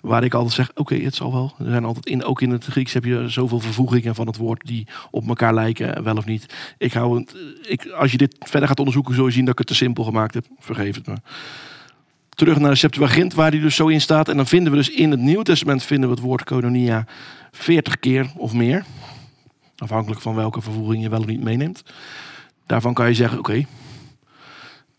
[0.00, 1.54] Waar ik altijd zeg, oké, het zal wel.
[1.58, 4.66] Er zijn altijd in, ook in het Grieks heb je zoveel vervoegingen van het woord
[4.66, 6.54] die op elkaar lijken, wel of niet.
[6.78, 9.58] Ik hou het, ik, als je dit verder gaat onderzoeken, zul je zien dat ik
[9.58, 10.46] het te simpel gemaakt heb.
[10.58, 11.14] Vergeef het me.
[12.40, 14.28] Terug naar de Septuagint, waar die dus zo in staat.
[14.28, 17.06] En dan vinden we dus in het Nieuw Testament vinden we het woord koinonia
[17.50, 18.84] 40 keer of meer.
[19.76, 21.82] Afhankelijk van welke vervoeging je wel of niet meeneemt.
[22.66, 23.66] Daarvan kan je zeggen, oké,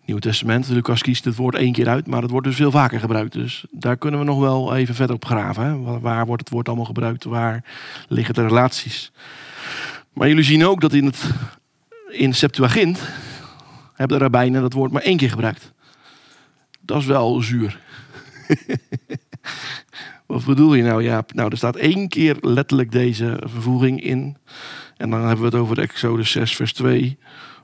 [0.05, 0.67] Nieuw Testament.
[0.67, 3.33] Lucas kiest het woord één keer uit, maar het wordt dus veel vaker gebruikt.
[3.33, 5.63] Dus daar kunnen we nog wel even verder op graven.
[5.63, 5.99] Hè?
[5.99, 7.23] Waar wordt het woord allemaal gebruikt?
[7.23, 7.63] Waar
[8.07, 9.11] liggen de relaties?
[10.13, 11.29] Maar jullie zien ook dat in het
[12.09, 12.99] in Septuagint
[13.93, 15.73] hebben de rabbijnen dat woord maar één keer gebruikt.
[16.81, 17.79] Dat is wel zuur.
[20.25, 21.03] Wat bedoel je nou?
[21.03, 24.37] Ja, nou, er staat één keer letterlijk deze vervoeging in.
[24.97, 27.17] En dan hebben we het over de Exodus 6, vers 2.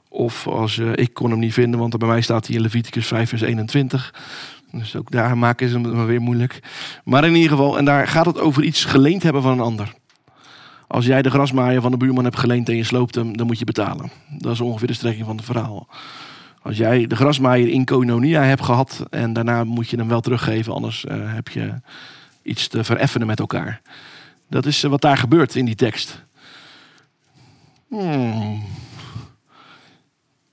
[0.09, 3.07] Of als uh, ik kon hem niet vinden, want bij mij staat hij in Leviticus
[3.07, 4.13] 5 vers 21.
[4.71, 6.59] Dus ook daar maken ze hem weer moeilijk.
[7.03, 9.93] Maar in ieder geval, en daar gaat het over iets geleend hebben van een ander.
[10.87, 13.59] Als jij de grasmaaier van de buurman hebt geleend en je sloopt hem, dan moet
[13.59, 14.11] je betalen.
[14.37, 15.87] Dat is ongeveer de strekking van het verhaal.
[16.67, 20.73] Als jij de grasmaaier in Koinonia hebt gehad en daarna moet je hem wel teruggeven,
[20.73, 21.73] anders uh, heb je
[22.41, 23.81] iets te vereffenen met elkaar.
[24.49, 26.25] Dat is uh, wat daar gebeurt in die tekst.
[27.87, 28.63] Hmm.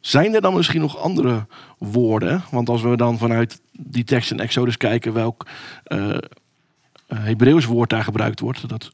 [0.01, 1.47] Zijn er dan misschien nog andere
[1.79, 2.43] woorden?
[2.51, 5.47] Want als we dan vanuit die tekst in Exodus kijken welk
[5.89, 6.17] uh,
[7.15, 8.93] Hebreeuws woord daar gebruikt wordt, dat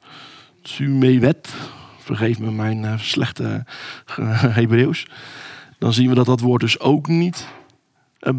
[0.63, 1.55] tsumewet,
[1.99, 3.65] vergeef me mijn slechte
[4.61, 5.07] Hebreeuws,
[5.81, 7.47] dan zien we dat dat woord dus ook niet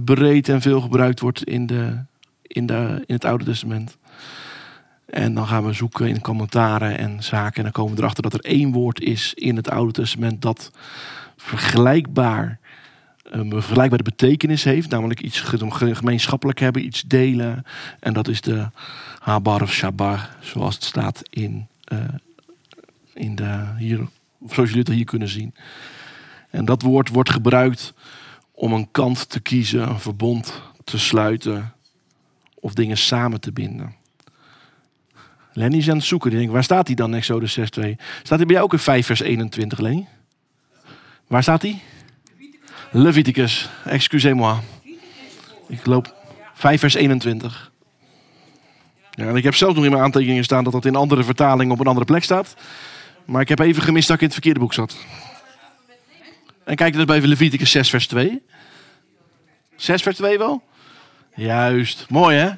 [0.04, 2.04] breed en veel gebruikt wordt in, de,
[2.42, 3.98] in, de, in het Oude Testament.
[5.06, 7.56] En dan gaan we zoeken in commentaren en zaken.
[7.58, 10.72] En dan komen we erachter dat er één woord is in het Oude Testament dat
[11.38, 12.60] vergelijkbaar
[13.24, 14.90] een vergelijkbare betekenis heeft.
[14.90, 17.64] Namelijk iets gemeenschappelijk hebben, iets delen.
[18.00, 18.70] En dat is de
[19.20, 22.00] Habar of Shabar, zoals het staat in, uh,
[23.14, 24.08] in de, hier,
[24.50, 25.54] zoals jullie het hier kunnen zien.
[26.52, 27.94] En dat woord wordt gebruikt
[28.52, 31.74] om een kant te kiezen, een verbond te sluiten
[32.56, 33.96] of dingen samen te binden.
[35.54, 36.52] Lenny is aan het zoeken.
[36.52, 37.64] Waar staat hij dan, Exodus 6.2?
[38.24, 40.08] Staat hij bij jou ook in 5 vers 21, Lenny?
[41.28, 41.82] Waar staat hij?
[42.92, 44.58] Leviticus, excusez-moi.
[45.68, 46.16] Ik loop
[46.54, 47.72] 5 vers 21.
[49.12, 51.74] Ja, en ik heb zelf nog in mijn aantekeningen staan dat dat in andere vertalingen
[51.74, 52.56] op een andere plek staat.
[53.26, 54.98] Maar ik heb even gemist dat ik in het verkeerde boek zat.
[56.66, 58.44] En kijk dus bij Leviticus 6 vers 2.
[59.76, 60.64] 6 vers 2 wel?
[61.36, 62.50] Juist, mooi hè?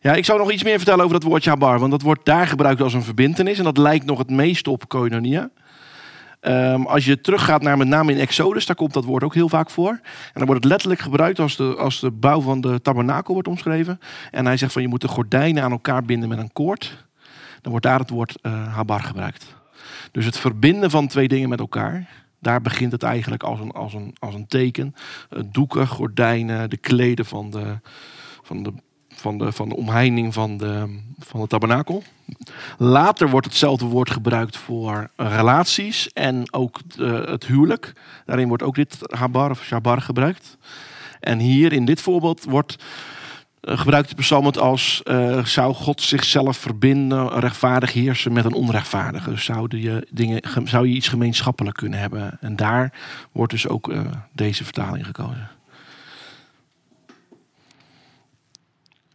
[0.00, 1.78] Ja, ik zou nog iets meer vertellen over dat woordje habar.
[1.78, 3.58] Want dat wordt daar gebruikt als een verbintenis.
[3.58, 5.50] En dat lijkt nog het meest op koinonia.
[6.40, 9.48] Ehm, als je teruggaat naar met name in Exodus, daar komt dat woord ook heel
[9.48, 9.90] vaak voor.
[9.90, 13.48] En dan wordt het letterlijk gebruikt als de, als de bouw van de tabernakel wordt
[13.48, 14.00] omschreven.
[14.30, 17.06] En hij zegt van je moet de gordijnen aan elkaar binden met een koord.
[17.60, 19.56] Dan wordt daar het woord uh, habar gebruikt.
[20.14, 22.08] Dus het verbinden van twee dingen met elkaar.
[22.38, 24.94] Daar begint het eigenlijk als een, als een, als een teken.
[25.46, 27.78] Doeken, gordijnen, de kleden van de,
[28.42, 28.72] van de
[29.14, 32.02] van de, van de omheining van de, van de tabernakel.
[32.78, 36.80] Later wordt hetzelfde woord gebruikt voor relaties en ook
[37.26, 37.92] het huwelijk.
[38.26, 40.58] Daarin wordt ook dit habar of shabar gebruikt.
[41.20, 42.76] En hier in dit voorbeeld wordt
[43.64, 49.36] gebruikt de psalm het als uh, zou God zichzelf verbinden, rechtvaardig heersen met een onrechtvaardige.
[49.36, 52.38] Zou je, dingen, zou je iets gemeenschappelijk kunnen hebben.
[52.40, 52.92] En daar
[53.32, 53.94] wordt dus ook
[54.32, 55.48] deze vertaling gekozen.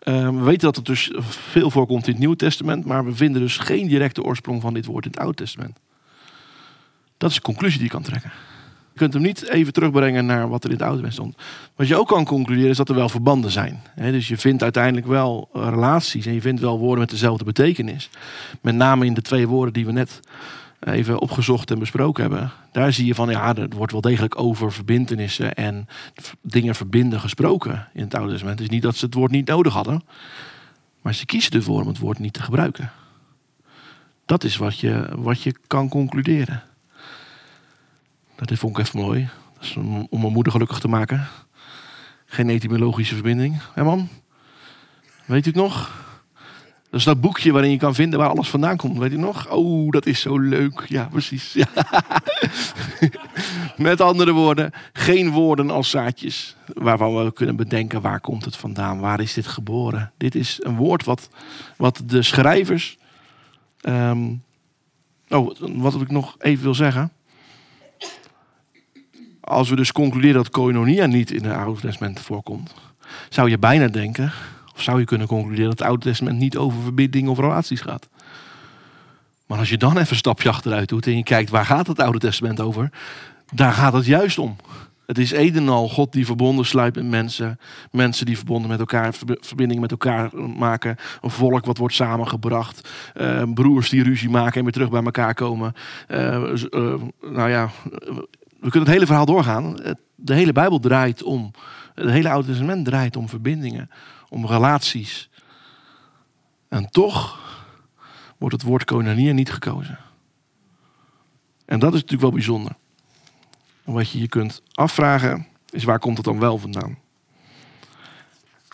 [0.03, 3.41] Uh, we weten dat het dus veel voorkomt in het Nieuwe Testament, maar we vinden
[3.41, 5.79] dus geen directe oorsprong van dit woord in het Oude Testament.
[7.17, 8.31] Dat is de conclusie die je kan trekken.
[8.99, 11.35] Kunt hem niet even terugbrengen naar wat er in het Oude stond.
[11.75, 13.81] Wat je ook kan concluderen is dat er wel verbanden zijn.
[13.95, 18.09] dus je vindt uiteindelijk wel relaties en je vindt wel woorden met dezelfde betekenis.
[18.61, 20.19] Met name in de twee woorden die we net
[20.79, 22.51] even opgezocht en besproken hebben.
[22.71, 25.87] Daar zie je van, ja, er wordt wel degelijk over verbindenissen en
[26.41, 28.59] dingen verbinden gesproken in het Oude Testament.
[28.59, 30.03] Het is niet dat ze het woord niet nodig hadden,
[31.01, 32.91] maar ze kiezen ervoor om het woord niet te gebruiken.
[34.25, 36.63] Dat is wat je, wat je kan concluderen.
[38.45, 39.29] Dat vond ik even mooi.
[39.77, 41.27] Om, om mijn moeder gelukkig te maken.
[42.25, 43.61] Geen etymologische verbinding.
[43.73, 44.07] Hé man?
[45.25, 46.07] Weet u het nog?
[46.89, 48.97] Dat is dat boekje waarin je kan vinden waar alles vandaan komt.
[48.97, 49.49] Weet je nog?
[49.49, 50.85] Oh, dat is zo leuk.
[50.87, 51.55] Ja, precies.
[53.77, 56.55] Met andere woorden, geen woorden als zaadjes.
[56.73, 58.99] Waarvan we kunnen bedenken waar komt het vandaan?
[58.99, 60.11] Waar is dit geboren?
[60.17, 61.29] Dit is een woord wat,
[61.77, 62.97] wat de schrijvers...
[63.81, 64.43] Um,
[65.29, 67.11] oh, wat ik nog even wil zeggen.
[69.49, 72.73] Als we dus concluderen dat koinonia niet in de Oude Testament voorkomt...
[73.29, 74.31] zou je bijna denken
[74.75, 78.09] of zou je kunnen concluderen dat het Oude Testament niet over verbinding of relaties gaat.
[79.45, 81.99] Maar als je dan even een stapje achteruit doet en je kijkt waar gaat het
[81.99, 82.91] Oude Testament over,
[83.53, 84.55] daar gaat het juist om.
[85.05, 87.59] Het is een en al God die verbonden sluit met mensen.
[87.91, 90.95] Mensen die verbonden met elkaar, verbindingen met elkaar maken.
[91.21, 92.89] Een volk wat wordt samengebracht.
[93.15, 95.73] Uh, broers die ruzie maken en weer terug bij elkaar komen.
[96.07, 97.69] Uh, uh, nou ja,
[98.59, 99.75] we kunnen het hele verhaal doorgaan.
[100.15, 101.51] De hele Bijbel draait om.
[101.95, 103.89] Het hele Oude Testament draait om verbindingen
[104.29, 105.29] om relaties.
[106.67, 107.39] En toch
[108.37, 109.99] wordt het woord koningin niet gekozen.
[111.65, 112.75] En dat is natuurlijk wel bijzonder.
[113.83, 116.97] wat je je kunt afvragen is waar komt het dan wel vandaan?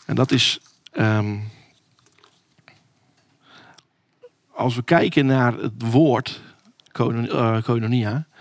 [0.05, 0.59] En dat is
[0.93, 1.51] um,
[4.55, 6.41] als we kijken naar het woord
[7.61, 8.35] koinonia, eh,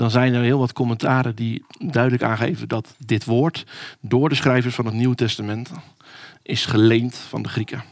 [0.00, 3.66] dan zijn er heel wat commentaren die duidelijk aangeven dat dit woord
[4.00, 5.70] door de schrijvers van het Nieuwe Testament
[6.42, 7.82] is geleend van de Grieken.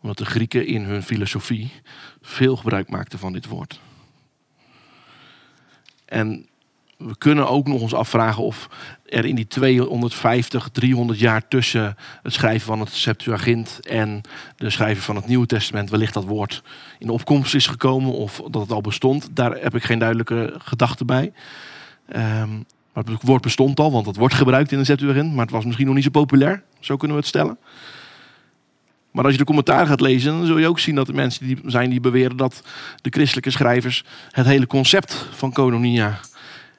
[0.00, 1.72] Omdat de Grieken in hun filosofie
[2.20, 3.80] veel gebruik maakten van dit woord.
[6.04, 6.48] En
[6.96, 8.68] we kunnen ook nog ons afvragen of
[9.06, 14.20] er in die 250, 300 jaar tussen het schrijven van het Septuagint en
[14.56, 16.62] de schrijven van het Nieuwe Testament wellicht dat woord
[16.98, 19.28] in opkomst is gekomen of dat het al bestond.
[19.32, 21.32] Daar heb ik geen duidelijke gedachte bij.
[22.16, 25.54] Um, maar het woord bestond al, want het wordt gebruikt in de Septuagint, maar het
[25.54, 26.62] was misschien nog niet zo populair.
[26.80, 27.58] Zo kunnen we het stellen.
[29.10, 31.46] Maar als je de commentaar gaat lezen, dan zul je ook zien dat er mensen
[31.46, 32.62] die zijn die beweren dat
[33.00, 36.20] de christelijke schrijvers het hele concept van kononia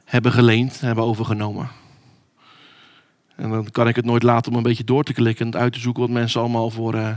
[0.08, 1.70] hebben geleend, hebben overgenomen.
[3.36, 5.74] En dan kan ik het nooit laten om een beetje door te klikken en uit
[5.74, 7.15] te zoeken wat mensen allemaal voor, uh,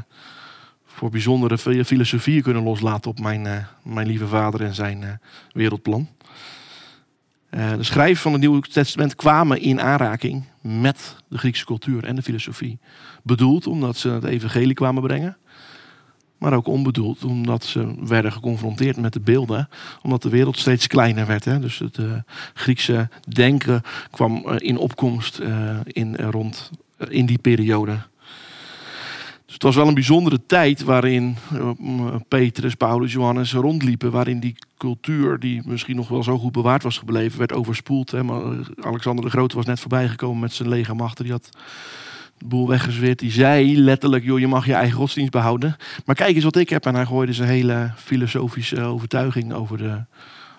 [0.85, 5.09] voor bijzondere filosofieën kunnen loslaten op mijn, uh, mijn lieve vader en zijn uh,
[5.53, 6.09] wereldplan.
[7.51, 12.23] De schrijvers van het Nieuwe Testament kwamen in aanraking met de Griekse cultuur en de
[12.23, 12.79] filosofie.
[13.23, 15.37] Bedoeld omdat ze het evangelie kwamen brengen.
[16.41, 19.69] Maar ook onbedoeld omdat ze werden geconfronteerd met de beelden.
[20.03, 21.45] Omdat de wereld steeds kleiner werd.
[21.45, 21.59] Hè?
[21.59, 22.13] Dus het uh,
[22.55, 25.41] Griekse denken kwam uh, in opkomst
[25.85, 26.71] in, rond,
[27.09, 27.99] in die periode.
[29.45, 31.37] Dus het was wel een bijzondere tijd waarin
[32.29, 34.11] Petrus, Paulus, Johannes rondliepen.
[34.11, 38.11] Waarin die cultuur, die misschien nog wel zo goed bewaard was gebleven, werd overspoeld.
[38.11, 38.23] Hè.
[38.23, 38.43] Maar
[38.81, 41.25] Alexander de Grote was net voorbijgekomen met zijn legermachten.
[41.25, 41.51] Die had
[42.45, 43.19] boel weggezweerd.
[43.19, 45.77] Die zei letterlijk, joh, je mag je eigen godsdienst behouden.
[46.05, 46.87] Maar kijk eens wat ik heb.
[46.87, 50.05] En hij gooide zijn hele filosofische overtuiging over de,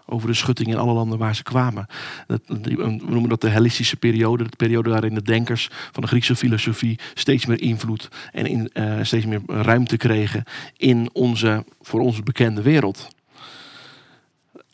[0.05, 1.86] over de schutting in alle landen waar ze kwamen.
[2.27, 4.43] Dat, we noemen dat de Hellenistische periode.
[4.43, 8.93] De periode waarin de denkers van de Griekse filosofie steeds meer invloed en in, uh,
[9.01, 10.43] steeds meer ruimte kregen
[10.77, 13.07] in onze, voor onze bekende wereld.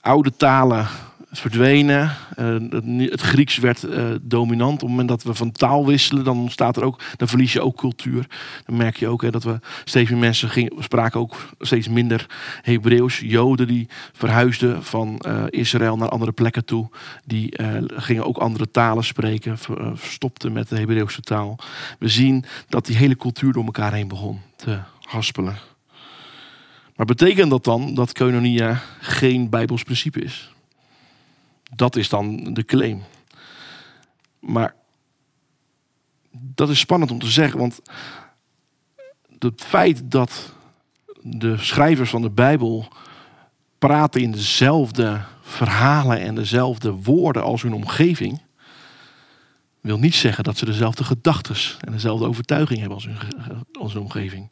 [0.02, 0.88] Oude talen
[1.32, 2.16] verdwenen.
[2.40, 4.74] Uh, het Grieks werd uh, dominant.
[4.74, 7.62] Op het moment dat we van taal wisselen, dan ontstaat er ook, dan verlies je
[7.62, 8.28] ook cultuur.
[8.66, 12.26] Dan merk je ook hè, dat we steeds meer mensen gingen, spraken ook steeds minder
[12.62, 13.20] Hebreeuws.
[13.20, 16.90] Joden die verhuisden van uh, Israël naar andere plekken toe,
[17.26, 17.56] die
[17.88, 19.58] gingen ook andere talen spreken,
[19.94, 21.60] verstopten met de Hebreeuwse taal.
[22.00, 25.58] We zien dat die hele cultuur door elkaar heen begon te haspelen.
[26.96, 30.56] Maar betekent dat dan dat koinonia geen Bijbels principe is?
[31.76, 33.04] Dat is dan de claim.
[34.40, 34.76] Maar
[36.32, 37.82] dat is spannend om te zeggen, want
[39.40, 40.54] het feit dat
[41.22, 42.88] de schrijvers van de Bijbel
[43.78, 48.42] praten in dezelfde verhalen en dezelfde woorden als hun omgeving,
[49.82, 53.18] wil niet zeggen dat ze dezelfde gedachten en dezelfde overtuiging hebben als hun,
[53.80, 54.50] als hun omgeving.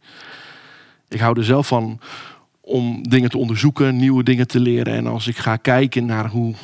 [1.08, 2.00] Ik hou er zelf van
[2.62, 4.94] om dingen te onderzoeken, nieuwe dingen te leren.
[4.94, 6.56] En als ik ga kijken naar hoe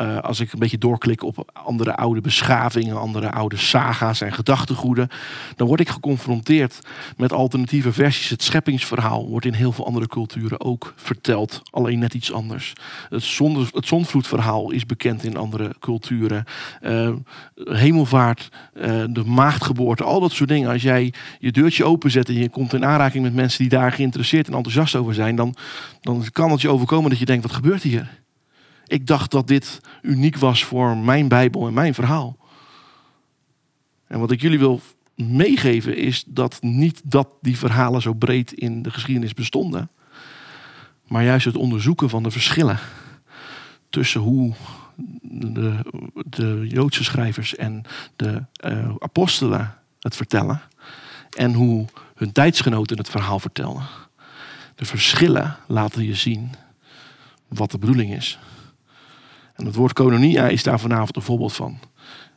[0.00, 5.08] uh, als ik een beetje doorklik op andere oude beschavingen, andere oude saga's en gedachtegoeden,
[5.56, 6.78] dan word ik geconfronteerd
[7.16, 8.28] met alternatieve versies.
[8.28, 12.72] Het scheppingsverhaal wordt in heel veel andere culturen ook verteld, alleen net iets anders.
[13.08, 16.44] Het, zon, het zonvloedverhaal is bekend in andere culturen.
[16.82, 17.10] Uh,
[17.54, 20.70] hemelvaart, uh, de maagdgeboorte, al dat soort dingen.
[20.70, 24.48] Als jij je deurtje openzet en je komt in aanraking met mensen die daar geïnteresseerd
[24.48, 25.54] en enthousiast over zijn, dan,
[26.00, 28.18] dan kan het je overkomen dat je denkt, wat gebeurt hier?
[28.90, 32.36] Ik dacht dat dit uniek was voor mijn Bijbel en mijn verhaal.
[34.06, 34.80] En wat ik jullie wil
[35.14, 39.90] meegeven is dat niet dat die verhalen zo breed in de geschiedenis bestonden,
[41.06, 42.78] maar juist het onderzoeken van de verschillen
[43.90, 44.54] tussen hoe
[45.22, 45.76] de,
[46.26, 47.82] de Joodse schrijvers en
[48.16, 50.60] de uh, apostelen het vertellen
[51.36, 53.86] en hoe hun tijdsgenoten het verhaal vertellen.
[54.74, 56.50] De verschillen laten je zien
[57.48, 58.38] wat de bedoeling is.
[59.60, 61.78] En het woord kolonia is daar vanavond een voorbeeld van.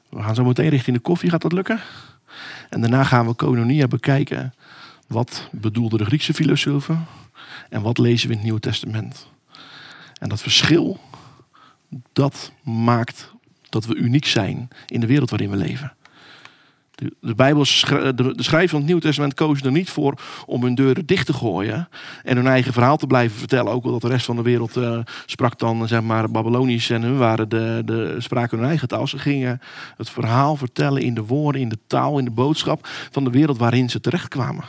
[0.09, 1.79] We gaan zo meteen richting de koffie, gaat dat lukken?
[2.69, 4.53] En daarna gaan we kolonia bekijken.
[5.07, 7.05] Wat bedoelde de Griekse filosofen?
[7.69, 9.27] En wat lezen we in het Nieuwe Testament?
[10.19, 10.99] En dat verschil,
[12.13, 13.31] dat maakt
[13.69, 15.93] dat we uniek zijn in de wereld waarin we leven.
[17.19, 21.05] De, Bijbel, de, schrijver van het Nieuwe Testament kozen er niet voor om hun deuren
[21.05, 21.89] dicht te gooien
[22.23, 23.71] en hun eigen verhaal te blijven vertellen.
[23.71, 27.01] Ook al dat de rest van de wereld uh, sprak dan zeg maar Babylonisch en
[27.01, 29.07] hun waren de, de, spraken hun eigen taal.
[29.07, 29.61] Ze gingen
[29.97, 33.57] het verhaal vertellen in de woorden, in de taal, in de boodschap van de wereld
[33.57, 34.63] waarin ze terechtkwamen.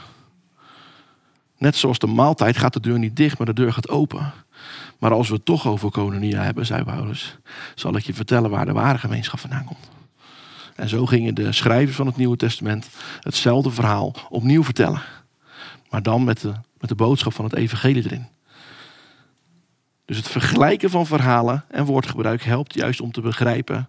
[1.58, 4.32] Net zoals de maaltijd gaat de deur niet dicht, maar de deur gaat open.
[4.98, 7.38] Maar als we het toch over kolonia hebben, zei Paulus,
[7.74, 9.93] zal ik je vertellen waar de ware gemeenschap vandaan komt.
[10.74, 12.88] En zo gingen de schrijvers van het Nieuwe Testament
[13.20, 15.02] hetzelfde verhaal opnieuw vertellen.
[15.90, 18.26] Maar dan met de, met de boodschap van het evangelie erin.
[20.04, 23.88] Dus het vergelijken van verhalen en woordgebruik helpt juist om te begrijpen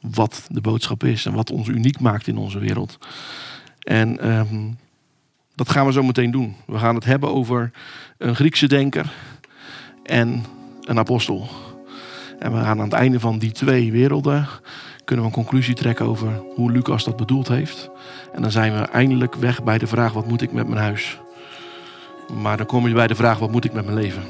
[0.00, 2.98] wat de boodschap is en wat ons uniek maakt in onze wereld.
[3.80, 4.78] En um,
[5.54, 6.56] dat gaan we zo meteen doen.
[6.66, 7.70] We gaan het hebben over
[8.18, 9.12] een Griekse denker
[10.02, 10.44] en
[10.84, 11.48] een apostel.
[12.38, 14.48] En we gaan aan het einde van die twee werelden
[15.10, 17.90] kunnen we een conclusie trekken over hoe Lucas dat bedoeld heeft.
[18.32, 21.18] En dan zijn we eindelijk weg bij de vraag: wat moet ik met mijn huis?
[22.42, 24.22] Maar dan kom je bij de vraag: wat moet ik met mijn leven?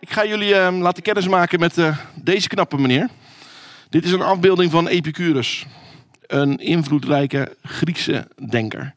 [0.00, 3.08] Ik ga jullie uh, laten kennismaken met uh, deze knappe meneer.
[3.90, 5.66] Dit is een afbeelding van Epicurus,
[6.26, 8.94] een invloedrijke Griekse denker.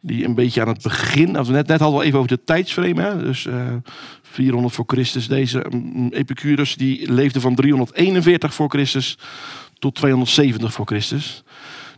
[0.00, 3.18] Die een beetje aan het begin, net, net hadden we even over de tijdsframe, hè?
[3.18, 3.74] dus uh, eh,
[4.22, 5.28] 400 voor Christus.
[5.28, 9.18] Deze um, Epicurus die leefde van 341 voor Christus
[9.78, 11.44] tot 270 voor Christus.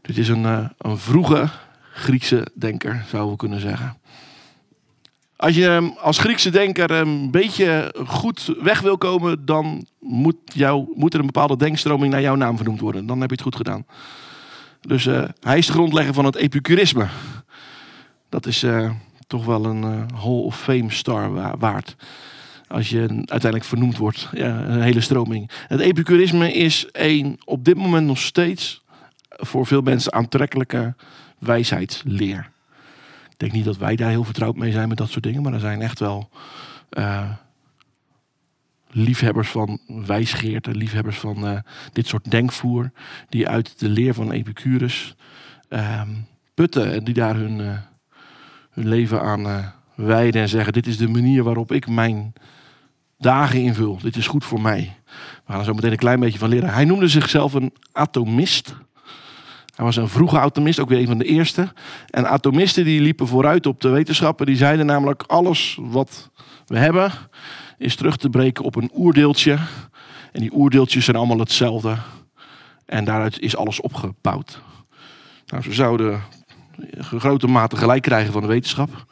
[0.03, 1.49] Dit is een, uh, een vroege
[1.93, 3.97] Griekse denker, zouden we kunnen zeggen.
[5.43, 11.15] Als je als Griekse denker een beetje goed weg wil komen, dan moet, jou, moet
[11.15, 13.07] er een bepaalde denkstroming naar jouw naam vernoemd worden.
[13.07, 13.87] Dan heb je het goed gedaan.
[14.81, 17.07] Dus uh, hij is de grondlegger van het epicurisme.
[18.29, 18.91] Dat is uh,
[19.27, 21.97] toch wel een uh, Hall of Fame star waard.
[22.69, 24.29] Als je uiteindelijk vernoemd wordt.
[24.33, 25.51] Ja, een hele stroming.
[25.69, 28.83] Het epicurisme is een op dit moment nog steeds
[29.29, 30.95] voor veel mensen aantrekkelijke
[31.39, 32.51] wijsheidsleer.
[33.43, 35.43] Denk niet dat wij daar heel vertrouwd mee zijn met dat soort dingen.
[35.43, 36.31] Maar er zijn echt wel
[38.91, 41.59] liefhebbers van wijsgeerten, liefhebbers van eh,
[41.93, 42.91] dit soort denkvoer,
[43.29, 45.15] die uit de leer van Epicurus
[45.69, 46.09] ehm,
[46.55, 47.79] putten en die daar hun, eh,
[48.71, 52.33] hun leven aan wijden en zeggen: Dit is de manier waarop ik mijn
[53.19, 53.99] dagen invul.
[54.03, 54.97] Dit is goed voor mij.
[55.45, 56.73] We gaan er zo meteen een klein beetje van leren.
[56.73, 58.75] Hij noemde zichzelf een atomist.
[59.83, 61.73] Hij was een vroege atomist, ook weer een van de eerste.
[62.11, 64.47] En atomisten die liepen vooruit op de wetenschappen.
[64.47, 66.31] Die zeiden namelijk alles wat
[66.67, 67.13] we hebben
[67.79, 69.59] is terug te breken op een oerdeeltje.
[70.33, 71.97] En die oerdeeltjes zijn allemaal hetzelfde.
[72.87, 74.63] En daaruit is alles opgebouwd.
[75.47, 76.21] Nou, ze zouden
[76.99, 79.05] grote mate gelijk krijgen van de wetenschap.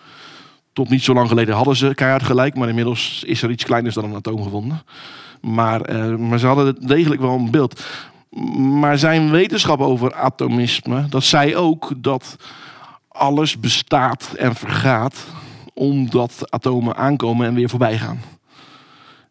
[0.73, 3.95] Tot niet zo lang geleden hadden ze keihard gelijk, maar inmiddels is er iets kleiners
[3.95, 4.83] dan een atoom gevonden.
[5.41, 7.85] Maar, eh, maar ze hadden degelijk wel een beeld.
[8.57, 12.37] Maar zijn wetenschap over atomisme, dat zei ook dat
[13.09, 15.26] alles bestaat en vergaat
[15.74, 18.20] omdat atomen aankomen en weer voorbij gaan.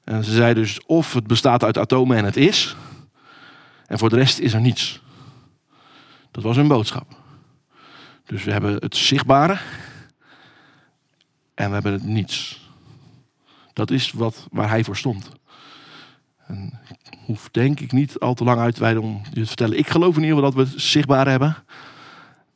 [0.04, 2.76] En ze zei dus of het bestaat uit atomen en het is,
[3.88, 5.02] en voor de rest is er niets.
[6.32, 7.18] Dat was hun boodschap.
[8.26, 9.58] Dus we hebben het zichtbare
[11.56, 12.68] en we hebben het niets.
[13.74, 15.30] Dat is wat, waar hij voor stond.
[16.50, 19.46] En ik hoef denk ik niet al te lang uit te wijden om je te
[19.46, 19.78] vertellen.
[19.78, 21.56] Ik geloof in ieder geval dat we het zichtbare hebben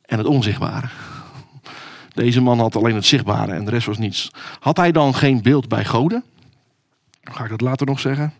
[0.02, 0.86] en het onzichtbare.
[2.14, 4.30] Deze man had alleen het zichtbare en de rest was niets.
[4.60, 6.24] Had hij dan geen beeld bij goden?
[7.22, 8.32] Ga ik dat later nog zeggen?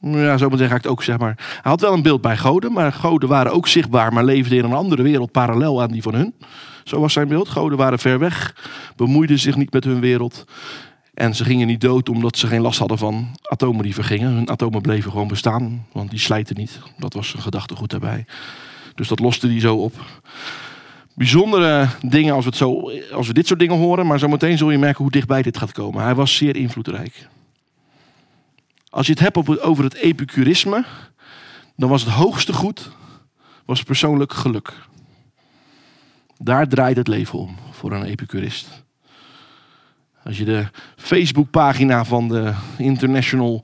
[0.00, 1.24] Ja, zo meteen ga ik het ook zeggen.
[1.24, 4.58] Maar hij had wel een beeld bij goden, maar goden waren ook zichtbaar, maar leefden
[4.58, 6.34] in een andere wereld parallel aan die van hun.
[6.84, 7.48] Zo was zijn beeld.
[7.48, 8.56] Goden waren ver weg,
[8.96, 10.44] bemoeiden zich niet met hun wereld.
[11.14, 14.32] En ze gingen niet dood omdat ze geen last hadden van atomen die vergingen.
[14.32, 16.80] Hun atomen bleven gewoon bestaan, want die slijten niet.
[16.98, 18.26] Dat was zijn gedachtegoed daarbij.
[18.94, 19.94] Dus dat loste hij zo op.
[21.14, 24.70] Bijzondere dingen als we, het zo, als we dit soort dingen horen, maar zometeen zul
[24.70, 26.02] je merken hoe dichtbij dit gaat komen.
[26.02, 27.28] Hij was zeer invloedrijk.
[28.90, 30.84] Als je het hebt over het epicurisme,
[31.76, 32.90] dan was het hoogste goed
[33.64, 34.72] was persoonlijk geluk.
[36.38, 38.83] Daar draait het leven om voor een epicurist.
[40.24, 40.66] Als je de
[40.96, 43.62] Facebookpagina van de International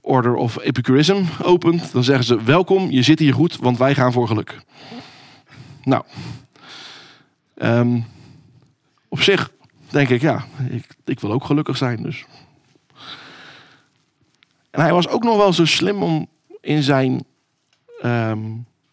[0.00, 4.12] Order of Epicurism opent, dan zeggen ze: Welkom, je zit hier goed, want wij gaan
[4.12, 4.60] voor geluk.
[5.84, 6.04] Nou,
[7.54, 8.00] ehm,
[9.08, 9.50] op zich
[9.88, 12.02] denk ik, ja, ik, ik wil ook gelukkig zijn.
[12.02, 12.24] Dus
[14.72, 16.26] en hij was ook nog wel zo slim om
[16.60, 17.24] in zijn,
[18.00, 18.40] ehm,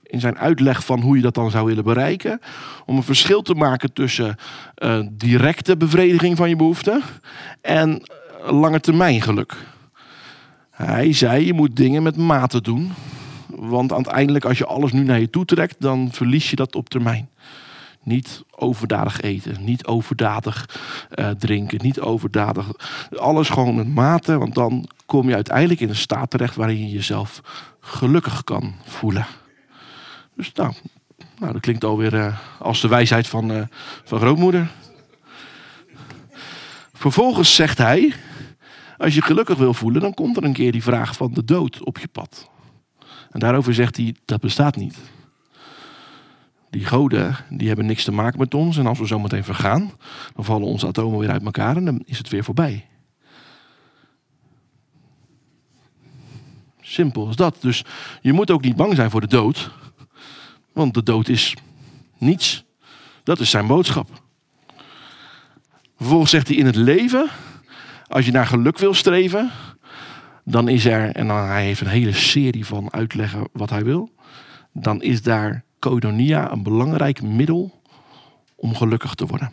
[0.09, 2.39] in zijn uitleg van hoe je dat dan zou willen bereiken,
[2.85, 4.35] om een verschil te maken tussen
[4.77, 7.01] uh, directe bevrediging van je behoeften
[7.61, 8.01] en
[8.45, 9.55] lange termijn geluk.
[10.71, 12.91] Hij zei, je moet dingen met mate doen.
[13.47, 16.89] Want uiteindelijk, als je alles nu naar je toe trekt, dan verlies je dat op
[16.89, 17.29] termijn.
[18.03, 20.69] Niet overdadig eten, niet overdadig
[21.15, 22.71] uh, drinken, niet overdadig.
[23.17, 26.89] Alles gewoon met mate, want dan kom je uiteindelijk in een staat terecht waarin je
[26.89, 27.41] jezelf
[27.79, 29.25] gelukkig kan voelen.
[30.39, 30.73] Dus nou,
[31.39, 33.61] nou dat klinkt alweer uh, als de wijsheid van, uh,
[34.03, 34.71] van grootmoeder.
[36.93, 38.13] Vervolgens zegt hij,
[38.97, 41.83] als je gelukkig wil voelen, dan komt er een keer die vraag van de dood
[41.83, 42.49] op je pad.
[43.31, 44.97] En daarover zegt hij, dat bestaat niet.
[46.69, 48.77] Die goden die hebben niks te maken met ons.
[48.77, 49.91] En als we zo meteen vergaan,
[50.35, 52.87] dan vallen onze atomen weer uit elkaar en dan is het weer voorbij.
[56.81, 57.57] Simpel als dat.
[57.59, 57.83] Dus
[58.21, 59.71] je moet ook niet bang zijn voor de dood.
[60.79, 61.55] Want de dood is
[62.17, 62.65] niets.
[63.23, 64.23] Dat is zijn boodschap.
[65.97, 67.29] Vervolgens zegt hij in het leven,
[68.07, 69.51] als je naar geluk wil streven,
[70.43, 74.11] dan is er, en dan, hij heeft een hele serie van uitleggen wat hij wil,
[74.73, 77.81] dan is daar koinonia een belangrijk middel
[78.55, 79.51] om gelukkig te worden.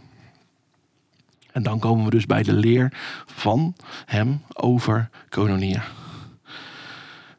[1.52, 2.92] En dan komen we dus bij de leer
[3.26, 3.74] van
[4.04, 5.84] hem over koinonia.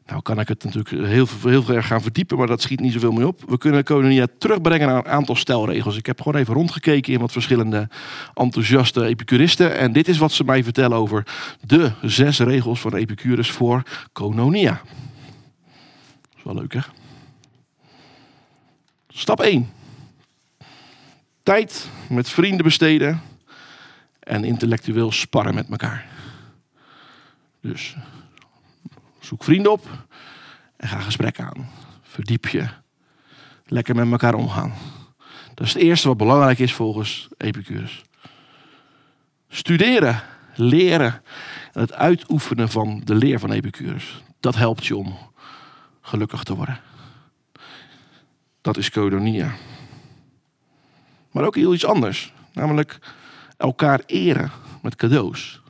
[0.08, 3.12] Nou kan ik het natuurlijk heel, heel erg gaan verdiepen, maar dat schiet niet zoveel
[3.12, 3.42] mee op.
[3.46, 5.96] We kunnen Koinonia terugbrengen naar een aantal stelregels.
[5.96, 7.88] Ik heb gewoon even rondgekeken in wat verschillende
[8.34, 9.76] enthousiaste epicuristen.
[9.76, 11.26] En dit is wat ze mij vertellen over
[11.60, 13.82] de zes regels van Epicurus voor
[14.12, 14.80] Koinonia.
[16.20, 16.80] Dat is wel leuk hè?
[19.08, 19.70] Stap 1.
[21.42, 23.20] Tijd met vrienden besteden
[24.20, 26.06] en intellectueel sparren met elkaar.
[27.60, 27.96] Dus
[29.28, 29.88] zoek vrienden op
[30.76, 31.68] en ga gesprek aan.
[32.02, 32.68] Verdiep je.
[33.66, 34.72] Lekker met elkaar omgaan.
[35.54, 38.02] Dat is het eerste wat belangrijk is volgens Epicurus.
[39.48, 40.22] Studeren,
[40.54, 41.22] leren
[41.72, 44.22] en het uitoefenen van de leer van Epicurus.
[44.40, 45.18] Dat helpt je om
[46.00, 46.80] gelukkig te worden.
[48.60, 49.54] Dat is kodonia.
[51.30, 52.32] Maar ook heel iets anders.
[52.52, 52.98] Namelijk
[53.56, 54.50] elkaar eren
[54.82, 55.60] met cadeaus.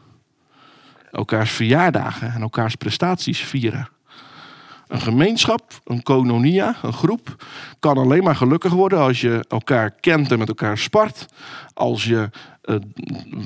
[1.10, 3.88] Elkaars verjaardagen en elkaars prestaties vieren.
[4.88, 7.44] Een gemeenschap, een kononia, een groep,
[7.78, 11.26] kan alleen maar gelukkig worden als je elkaar kent en met elkaar spart.
[11.74, 12.30] Als je
[12.64, 12.76] uh,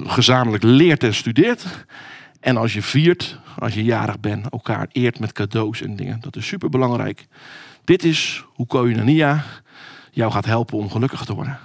[0.05, 1.87] gezamenlijk leert en studeert.
[2.41, 6.21] En als je viert, als je jarig bent, elkaar eert met cadeaus en dingen.
[6.21, 7.27] Dat is super belangrijk.
[7.85, 9.45] Dit is hoe koinonia
[10.11, 11.59] jou gaat helpen om gelukkig te worden.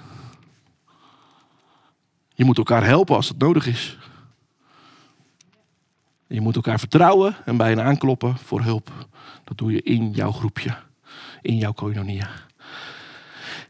[2.34, 3.98] Je moet elkaar helpen als het nodig is.
[6.28, 9.08] Je moet elkaar vertrouwen en bijna aankloppen voor hulp.
[9.44, 10.76] Dat doe je in jouw groepje,
[11.42, 12.28] in jouw koinonia.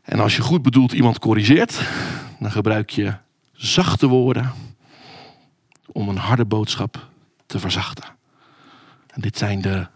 [0.03, 1.81] En als je goed bedoeld iemand corrigeert,
[2.39, 3.15] dan gebruik je
[3.53, 4.53] zachte woorden
[5.87, 7.09] om een harde boodschap
[7.47, 8.05] te verzachten.
[9.07, 9.87] En dit zijn de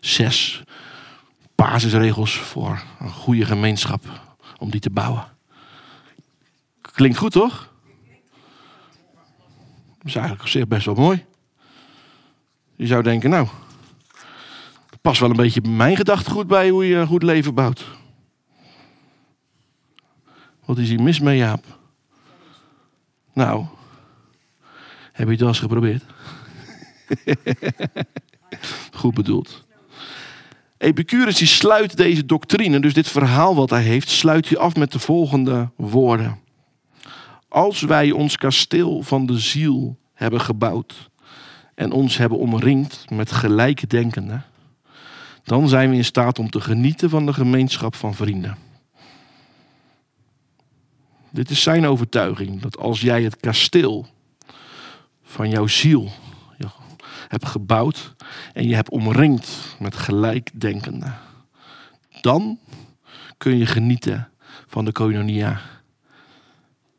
[0.00, 0.62] zes
[1.54, 4.04] basisregels voor een goede gemeenschap
[4.58, 5.24] om die te bouwen.
[6.80, 7.70] Klinkt goed, toch?
[9.98, 11.24] Dat is eigenlijk op zich best wel mooi.
[12.82, 13.48] Je zou denken, nou,
[15.00, 17.84] past wel een beetje mijn gedachtegoed bij hoe je goed leven bouwt.
[20.64, 21.64] Wat is hier mis mee, Jaap?
[23.32, 23.64] Nou,
[25.12, 26.04] heb je het wel eens geprobeerd?
[29.00, 29.64] Goed bedoeld.
[30.78, 34.92] Epicurus die sluit deze doctrine, dus dit verhaal wat hij heeft, sluit hij af met
[34.92, 36.38] de volgende woorden.
[37.48, 41.10] Als wij ons kasteel van de ziel hebben gebouwd
[41.74, 44.44] en ons hebben omringd met gelijkdenkenden,
[45.44, 48.56] dan zijn we in staat om te genieten van de gemeenschap van vrienden.
[51.30, 54.06] Dit is zijn overtuiging, dat als jij het kasteel
[55.22, 56.10] van jouw ziel
[57.32, 58.14] hebt gebouwd
[58.52, 61.18] en je hebt omringd met gelijkdenkenden,
[62.20, 62.58] dan
[63.38, 64.30] kun je genieten
[64.66, 65.60] van de koinonia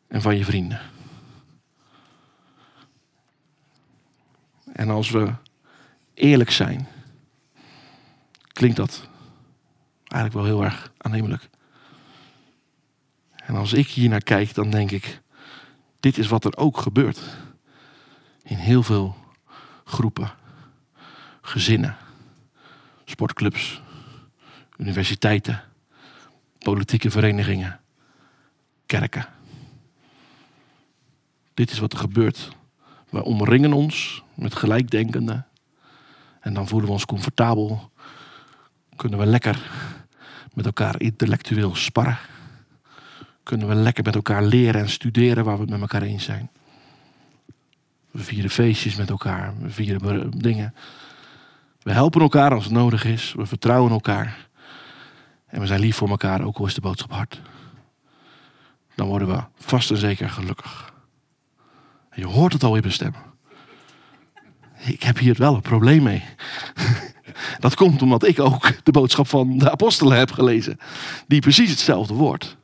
[0.07, 0.92] en van je vrienden.
[4.73, 5.33] En als we
[6.13, 6.87] eerlijk zijn,
[8.47, 9.07] klinkt dat
[10.07, 11.49] eigenlijk wel heel erg aannemelijk.
[13.35, 15.21] En als ik hier naar kijk, dan denk ik,
[15.99, 17.21] dit is wat er ook gebeurt.
[18.43, 19.15] In heel veel
[19.83, 20.31] groepen,
[21.41, 21.97] gezinnen,
[23.05, 23.81] sportclubs,
[24.77, 25.63] universiteiten,
[26.59, 27.79] politieke verenigingen,
[28.85, 29.25] kerken.
[31.53, 32.55] Dit is wat er gebeurt.
[33.13, 35.47] Wij omringen ons met gelijkdenkenden.
[36.39, 37.91] En dan voelen we ons comfortabel.
[38.95, 39.71] Kunnen we lekker
[40.53, 42.17] met elkaar intellectueel sparren.
[43.43, 46.49] Kunnen we lekker met elkaar leren en studeren waar we het met elkaar eens zijn.
[48.11, 49.53] We vieren feestjes met elkaar.
[49.59, 50.73] We vieren dingen.
[51.81, 53.33] We helpen elkaar als het nodig is.
[53.33, 54.47] We vertrouwen elkaar.
[55.45, 57.41] En we zijn lief voor elkaar, ook al is de boodschap hard.
[58.95, 60.92] Dan worden we vast en zeker gelukkig.
[62.15, 63.13] Je hoort het al in mijn stem.
[64.85, 66.23] Ik heb hier wel een probleem mee.
[67.59, 70.77] Dat komt omdat ik ook de boodschap van de apostelen heb gelezen.
[71.27, 72.57] Die precies hetzelfde woord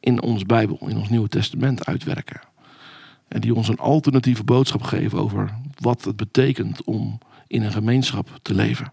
[0.00, 2.40] in ons Bijbel, in ons Nieuwe Testament uitwerken.
[3.28, 8.38] En die ons een alternatieve boodschap geven over wat het betekent om in een gemeenschap
[8.42, 8.92] te leven.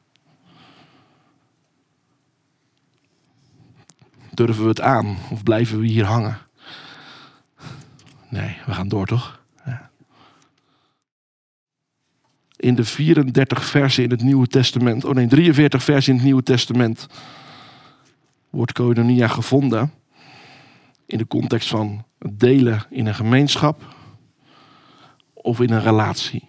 [4.31, 6.37] Durven we het aan of blijven we hier hangen?
[8.29, 9.41] Nee, we gaan door toch?
[9.65, 9.89] Ja.
[12.63, 16.43] In de 34 versen in het Nieuwe Testament, oh nee, 43 versen in het Nieuwe
[16.43, 17.07] Testament,
[18.49, 19.91] wordt koinonia gevonden
[21.05, 23.95] in de context van het delen in een gemeenschap
[25.33, 26.47] of in een relatie.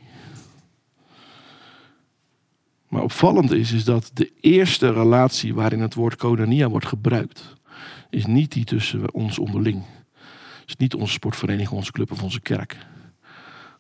[2.89, 7.55] Maar opvallend is, is dat de eerste relatie waarin het woord koinonia wordt gebruikt,
[8.11, 9.85] is niet die tussen ons onderling.
[10.61, 12.77] Het is niet onze sportvereniging, onze club of onze kerk.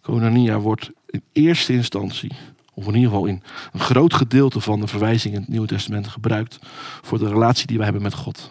[0.05, 2.33] Koinonia wordt in eerste instantie,
[2.75, 3.43] of in ieder geval in
[3.73, 6.59] een groot gedeelte van de verwijzingen in het Nieuwe Testament gebruikt
[7.03, 8.51] voor de relatie die wij hebben met God.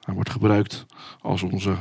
[0.00, 0.86] Hij wordt gebruikt
[1.20, 1.76] als onze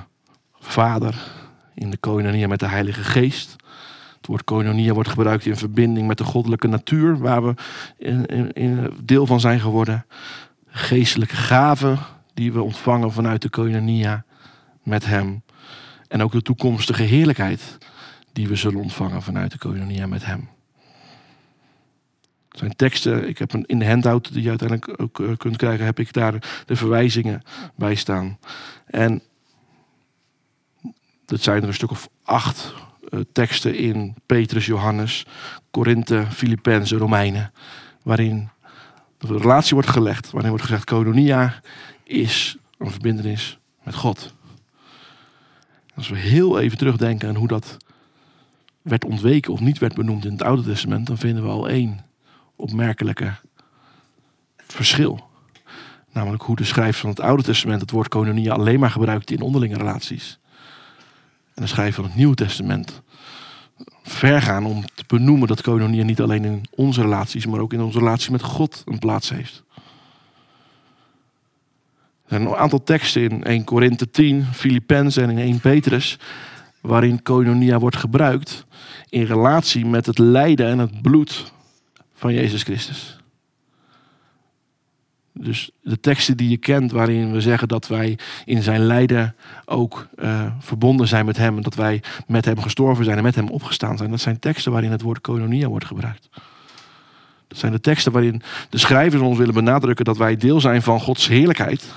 [0.60, 1.32] vader
[1.76, 3.56] in de koinonia met de Heilige Geest.
[4.18, 7.54] Het woord koinonia wordt gebruikt in verbinding met de goddelijke natuur, waar we
[7.98, 10.06] in, in deel van zijn geworden.
[10.68, 12.00] Geestelijke gaven
[12.34, 14.24] die we ontvangen vanuit de koinonia
[14.84, 15.44] met Hem.
[16.08, 17.78] En ook de toekomstige heerlijkheid
[18.34, 20.50] die we zullen ontvangen vanuit de koinonia met Hem.
[22.50, 25.58] Het zijn teksten, ik heb een, in de handout die je uiteindelijk ook uh, kunt
[25.58, 27.42] krijgen, heb ik daar de verwijzingen
[27.76, 28.40] bij staan.
[28.86, 29.22] En
[31.26, 32.74] dat zijn er een stuk of acht
[33.10, 35.26] uh, teksten in Petrus, Johannes,
[35.72, 37.52] Korinthe, Filippenzen, Romeinen,
[38.04, 38.50] waarin
[39.18, 41.62] de relatie wordt gelegd, waarin wordt gezegd, Koinonia
[42.04, 44.34] is een verbindenis met God.
[45.96, 47.78] Als we heel even terugdenken aan hoe dat
[48.84, 52.06] werd ontweken of niet werd benoemd in het Oude Testament, dan vinden we al één
[52.56, 53.34] opmerkelijke
[54.68, 55.30] verschil.
[56.12, 59.42] Namelijk hoe de schrijver van het Oude Testament het woord koinonia alleen maar gebruikt in
[59.42, 60.40] onderlinge relaties.
[61.54, 63.02] En de schrijver van het Nieuwe Testament
[64.04, 67.82] ver gaan om te benoemen dat koinonia niet alleen in onze relaties, maar ook in
[67.82, 69.64] onze relatie met God een plaats heeft.
[72.24, 76.20] Er zijn een aantal teksten in 1 Korinthe 10, Filippenzen en in 1 Petrus,
[76.84, 78.66] waarin koinonia wordt gebruikt
[79.10, 81.54] in relatie met het lijden en het bloed
[82.14, 83.18] van Jezus Christus.
[85.34, 90.08] Dus de teksten die je kent, waarin we zeggen dat wij in zijn lijden ook
[90.16, 91.56] uh, verbonden zijn met hem.
[91.56, 94.10] En dat wij met hem gestorven zijn en met hem opgestaan zijn.
[94.10, 96.30] Dat zijn teksten waarin het woord koinonia wordt gebruikt.
[97.48, 101.00] Dat zijn de teksten waarin de schrijvers ons willen benadrukken dat wij deel zijn van
[101.00, 101.94] Gods heerlijkheid.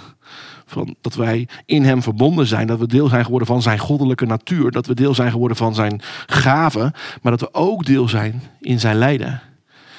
[0.67, 2.67] Van dat wij in hem verbonden zijn.
[2.67, 4.71] Dat we deel zijn geworden van zijn goddelijke natuur.
[4.71, 6.93] Dat we deel zijn geworden van zijn gaven.
[7.23, 9.43] Maar dat we ook deel zijn in zijn lijden.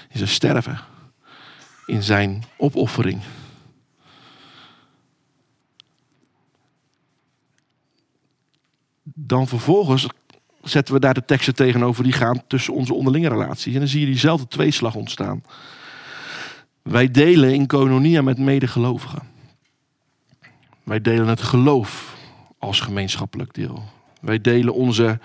[0.09, 0.79] In zijn sterven
[1.87, 3.21] in zijn opoffering.
[9.03, 10.07] Dan vervolgens
[10.63, 13.73] zetten we daar de teksten tegenover die gaan tussen onze onderlinge relaties.
[13.73, 15.43] En dan zie je diezelfde tweeslag ontstaan.
[16.81, 19.36] Wij delen in kononia met medegelovigen.
[20.87, 22.17] Wij delen het geloof
[22.59, 23.83] als gemeenschappelijk deel.
[24.21, 25.19] Wij delen onze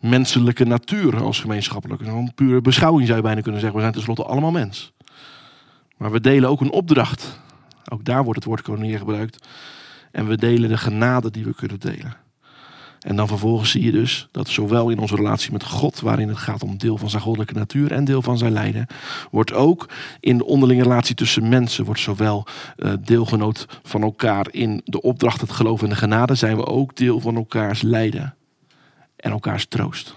[0.00, 2.00] menselijke natuur als gemeenschappelijk.
[2.00, 3.78] Een pure beschouwing zou je bijna kunnen zeggen.
[3.78, 4.92] We zijn tenslotte allemaal mens.
[5.96, 7.40] Maar we delen ook een opdracht.
[7.92, 9.46] Ook daar wordt het woord koning gebruikt.
[10.10, 12.16] En we delen de genade die we kunnen delen.
[13.00, 16.36] En dan vervolgens zie je dus dat zowel in onze relatie met God, waarin het
[16.36, 18.86] gaat om deel van zijn goddelijke natuur en deel van zijn lijden,
[19.30, 19.88] wordt ook
[20.20, 22.46] in de onderlinge relatie tussen mensen, wordt zowel
[22.76, 26.96] uh, deelgenoot van elkaar in de opdracht, het geloof en de genade, zijn we ook
[26.96, 28.34] deel van elkaars lijden
[29.16, 30.14] en elkaars troost.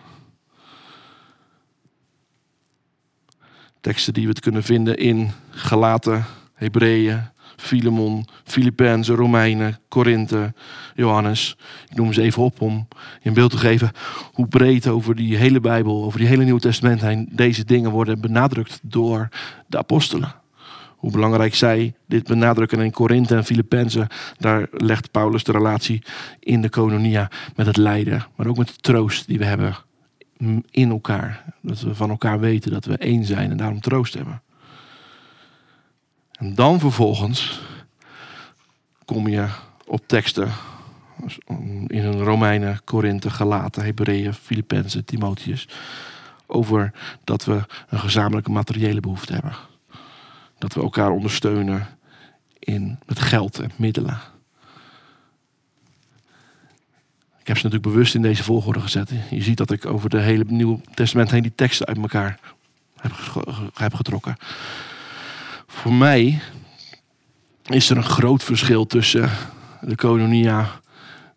[3.81, 10.54] Teksten die we het kunnen vinden in Galaten, Hebreeën, Filemon, Filippenzen, Romeinen, Korinthe,
[10.95, 11.58] Johannes.
[11.89, 12.88] Ik noem ze even op om
[13.22, 13.91] je een beeld te geven
[14.34, 18.22] hoe breed over die hele Bijbel, over die hele Nieuwe Testament heen deze dingen worden
[18.22, 19.30] benadrukt door
[19.68, 20.36] de apostelen.
[20.97, 26.04] Hoe belangrijk zij dit benadrukken in Korinthe en Filippenzen, daar legt Paulus de relatie
[26.39, 29.76] in de kononia met het lijden, maar ook met de troost die we hebben
[30.72, 31.43] in elkaar.
[31.62, 34.41] Dat we van elkaar weten dat we één zijn en daarom troost hebben.
[36.34, 37.61] En dan vervolgens
[39.05, 39.47] kom je
[39.86, 40.51] op teksten
[41.88, 45.67] in een Romeinen, Korinthe, Galaten, Hebreeën, Filippenzen, Timotheus.
[46.45, 46.91] Over
[47.23, 49.55] dat we een gezamenlijke materiële behoefte hebben.
[50.57, 51.88] Dat we elkaar ondersteunen
[52.59, 54.19] in, met geld en middelen.
[57.39, 59.11] Ik heb ze natuurlijk bewust in deze volgorde gezet.
[59.29, 62.39] Je ziet dat ik over de hele Nieuwe Testament heen die teksten uit elkaar
[63.73, 64.38] heb, getrokken.
[65.74, 66.41] Voor mij
[67.63, 69.30] is er een groot verschil tussen
[69.82, 70.82] de kononia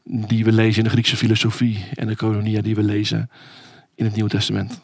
[0.03, 3.31] die we lezen in de Griekse filosofie en de kononia die we lezen
[3.95, 4.81] in het Nieuwe Testament.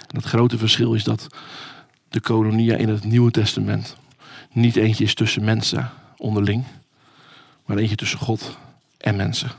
[0.00, 1.26] En dat grote verschil is dat
[2.08, 3.96] de kononia in het Nieuwe Testament
[4.52, 6.64] niet eentje is tussen mensen onderling,
[7.66, 8.58] maar eentje tussen God
[8.98, 9.50] en mensen.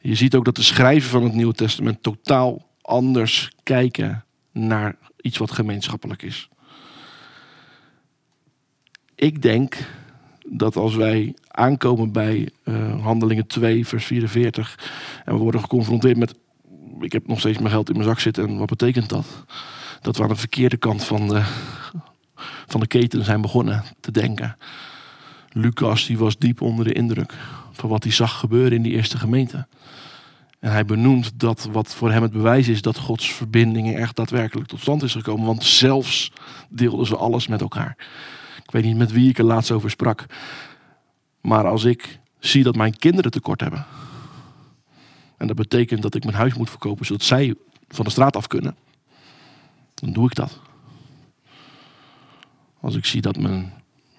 [0.00, 5.38] Je ziet ook dat de schrijver van het Nieuwe Testament totaal anders kijken naar iets
[5.38, 6.48] wat gemeenschappelijk is.
[9.14, 9.76] Ik denk
[10.48, 14.92] dat als wij aankomen bij uh, Handelingen 2, vers 44,
[15.24, 16.34] en we worden geconfronteerd met:
[17.00, 19.44] ik heb nog steeds mijn geld in mijn zak zitten en wat betekent dat?
[20.00, 21.42] Dat we aan de verkeerde kant van de,
[22.66, 24.56] van de keten zijn begonnen te denken.
[25.48, 27.34] Lucas die was diep onder de indruk
[27.72, 29.66] van wat hij zag gebeuren in die eerste gemeente.
[30.62, 34.68] En hij benoemt dat wat voor hem het bewijs is dat Gods verbinding echt daadwerkelijk
[34.68, 35.46] tot stand is gekomen.
[35.46, 36.32] Want zelfs
[36.68, 37.96] deelden ze alles met elkaar.
[38.64, 40.26] Ik weet niet met wie ik er laatst over sprak.
[41.40, 43.86] Maar als ik zie dat mijn kinderen tekort hebben.
[45.36, 47.54] En dat betekent dat ik mijn huis moet verkopen zodat zij
[47.88, 48.76] van de straat af kunnen.
[49.94, 50.60] Dan doe ik dat.
[52.80, 53.72] Als ik zie dat mijn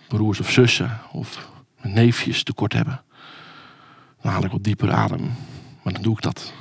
[0.08, 1.50] broers of zussen of
[1.82, 3.02] mijn neefjes tekort hebben.
[4.22, 5.32] Dan haal ik wat dieper adem
[5.84, 6.54] maar dan doe ik dat.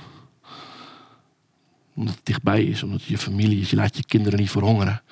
[1.94, 3.70] Omdat het dichtbij is, omdat het je familie is.
[3.70, 5.02] Je laat je kinderen niet verhongeren.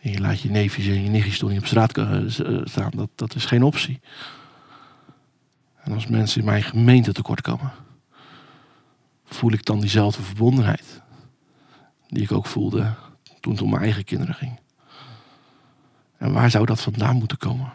[0.00, 2.20] En je laat je neefjes en je nichtjes toch niet op straat eh,
[2.64, 2.90] staan.
[2.94, 4.00] Dat, dat is geen optie.
[5.82, 7.72] En als mensen in mijn gemeente tekort komen,
[9.24, 11.02] voel ik dan diezelfde verbondenheid.
[12.08, 12.94] Die ik ook voelde
[13.40, 14.60] toen het om mijn eigen kinderen ging.
[16.18, 17.72] En waar zou dat vandaan moeten komen?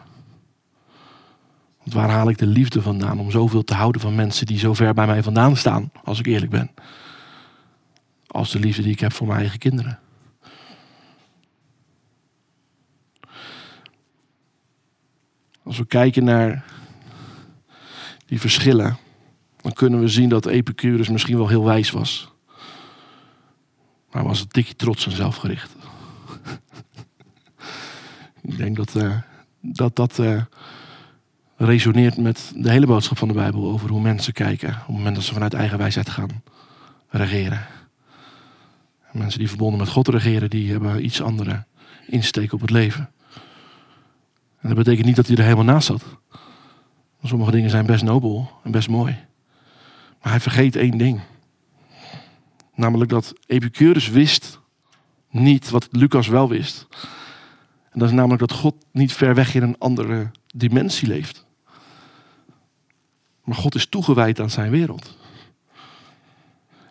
[1.80, 4.74] Want waar haal ik de liefde vandaan om zoveel te houden van mensen die zo
[4.74, 6.70] ver bij mij vandaan staan, als ik eerlijk ben?
[8.26, 9.98] Als de liefde die ik heb voor mijn eigen kinderen.
[15.62, 16.64] Als we kijken naar
[18.26, 18.98] die verschillen,
[19.60, 22.32] dan kunnen we zien dat Epicurus misschien wel heel wijs was.
[24.10, 25.74] Maar was een tikje trots en zelfgericht.
[28.42, 29.16] Ik denk dat uh,
[29.60, 30.42] dat, dat uh,
[31.60, 35.14] resoneert met de hele boodschap van de Bijbel over hoe mensen kijken op het moment
[35.14, 36.42] dat ze vanuit eigen wijsheid gaan
[37.08, 37.66] regeren.
[39.12, 41.64] En mensen die verbonden met God regeren, die hebben iets andere
[42.06, 43.10] insteek op het leven.
[44.60, 46.04] En dat betekent niet dat hij er helemaal naast zat.
[47.22, 49.16] Sommige dingen zijn best nobel en best mooi.
[50.22, 51.20] Maar hij vergeet één ding.
[52.74, 54.60] Namelijk dat Epicurus wist
[55.30, 56.86] niet wat Lucas wel wist.
[57.90, 61.48] En dat is namelijk dat God niet ver weg in een andere dimensie leeft.
[63.50, 65.16] Maar God is toegewijd aan zijn wereld.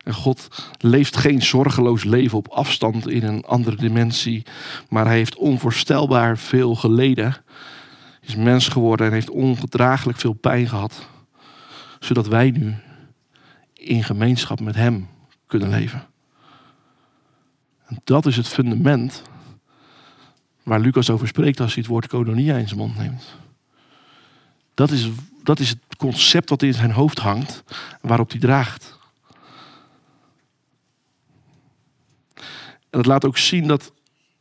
[0.04, 0.48] En God
[0.78, 4.46] leeft geen zorgeloos leven op afstand in een andere dimensie.
[4.90, 7.36] Maar hij heeft onvoorstelbaar veel geleden.
[8.22, 11.08] Is mens geworden en heeft ongedraaglijk veel pijn gehad.
[12.00, 12.76] Zodat wij nu
[13.74, 15.08] in gemeenschap met hem
[15.46, 16.08] kunnen leven.
[17.86, 19.22] En dat is het fundament
[20.64, 23.36] waar Lucas over spreekt als hij het woord kononia in zijn mond neemt.
[24.74, 25.10] Dat is,
[25.50, 27.64] dat is het concept wat in zijn hoofd hangt,
[28.02, 28.98] waarop hij draagt.
[32.90, 33.94] En het laat ook zien dat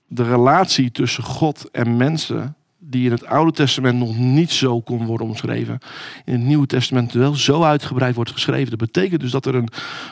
[0.06, 5.06] de relatie tussen God en mensen, die in het Oude Testament nog niet zo kon
[5.06, 5.78] worden omschreven,
[6.24, 8.70] in het Nieuwe Testament wel zo uitgebreid wordt geschreven.
[8.70, 9.68] Dat betekent dus dat er een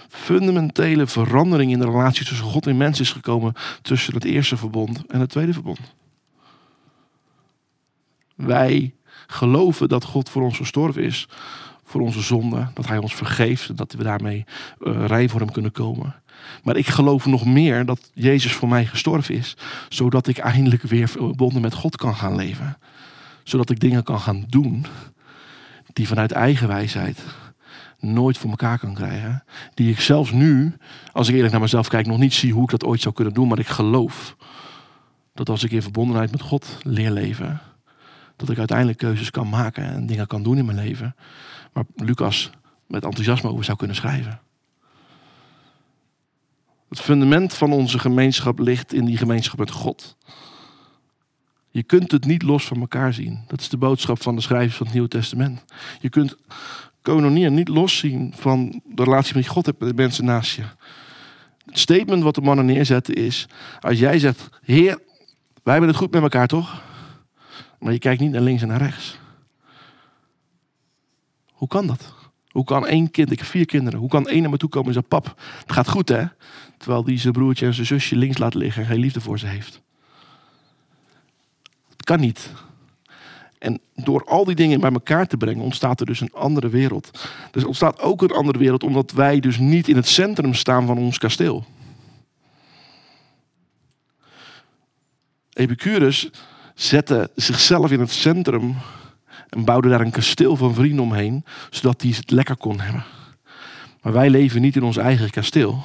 [0.09, 5.07] fundamentele verandering in de relatie tussen God en mens is gekomen tussen het eerste verbond
[5.07, 5.81] en het tweede verbond.
[8.35, 8.95] Wij
[9.27, 11.29] geloven dat God voor ons gestorven is,
[11.85, 14.45] voor onze zonde, dat Hij ons vergeeft en dat we daarmee
[14.81, 16.15] uh, rein voor Hem kunnen komen.
[16.63, 19.57] Maar ik geloof nog meer dat Jezus voor mij gestorven is,
[19.89, 22.79] zodat ik eindelijk weer verbonden met God kan gaan leven.
[23.45, 24.87] Zodat ik dingen kan gaan doen
[25.93, 27.23] die vanuit eigen wijsheid
[28.01, 29.45] nooit voor elkaar kan krijgen.
[29.75, 30.77] Die ik zelfs nu,
[31.13, 33.35] als ik eerlijk naar mezelf kijk, nog niet zie hoe ik dat ooit zou kunnen
[33.35, 33.49] doen.
[33.49, 34.37] Maar ik geloof
[35.35, 37.61] dat als ik in verbondenheid met God leer leven,
[38.37, 41.17] dat ik uiteindelijk keuzes kan maken en dingen kan doen in mijn leven.
[41.73, 42.51] Waar Lucas
[42.87, 44.41] met enthousiasme over zou kunnen schrijven.
[46.89, 50.17] Het fundament van onze gemeenschap ligt in die gemeenschap met God.
[51.71, 53.45] Je kunt het niet los van elkaar zien.
[53.47, 55.65] Dat is de boodschap van de schrijvers van het Nieuwe Testament.
[56.01, 56.37] Je kunt
[57.03, 60.63] kononie niet loszien van de relatie met God hebt met de mensen naast je.
[61.65, 63.47] Het statement wat de mannen neerzetten is:
[63.81, 64.99] als jij zegt, Heer,
[65.63, 66.83] wij hebben het goed met elkaar toch?
[67.79, 69.19] Maar je kijkt niet naar links en naar rechts.
[71.53, 72.15] Hoe kan dat?
[72.49, 74.89] Hoe kan één kind, ik heb vier kinderen, hoe kan één naar me toe komen
[74.89, 76.25] en zeggen: Pap, het gaat goed hè?
[76.77, 79.47] Terwijl die zijn broertje en zijn zusje links laat liggen en geen liefde voor ze
[79.47, 79.81] heeft.
[81.91, 82.53] Het kan niet.
[83.59, 87.29] En door al die dingen bij elkaar te brengen, ontstaat er dus een andere wereld.
[87.51, 90.99] Dus ontstaat ook een andere wereld, omdat wij dus niet in het centrum staan van
[90.99, 91.65] ons kasteel.
[95.53, 96.31] Epicurus
[96.77, 98.77] zette zichzelf in het centrum
[99.49, 103.05] en bouwde daar een kasteel van vrienden omheen, zodat hij het lekker kon hebben.
[104.03, 105.85] Maar wij leven niet in ons eigen kasteel.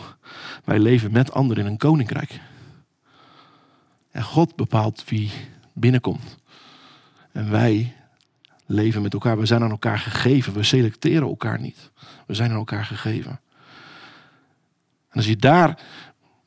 [0.64, 2.40] Wij leven met anderen in een koninkrijk.
[4.12, 5.32] En God bepaalt wie
[5.74, 6.38] binnenkomt.
[7.32, 7.96] En wij
[8.66, 9.38] leven met elkaar.
[9.38, 10.54] We zijn aan elkaar gegeven.
[10.54, 11.92] We selecteren elkaar niet.
[12.26, 13.40] We zijn aan elkaar gegeven.
[15.10, 15.80] En als je daar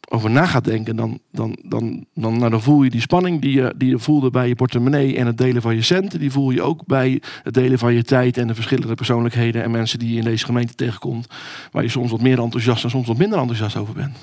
[0.09, 3.53] over na gaat denken, dan, dan, dan, dan, nou, dan voel je die spanning die
[3.53, 6.19] je, die je voelde bij je portemonnee en het delen van je centen.
[6.19, 9.71] Die voel je ook bij het delen van je tijd en de verschillende persoonlijkheden en
[9.71, 11.27] mensen die je in deze gemeente tegenkomt.
[11.71, 14.17] Waar je soms wat meer enthousiast en soms wat minder enthousiast over bent.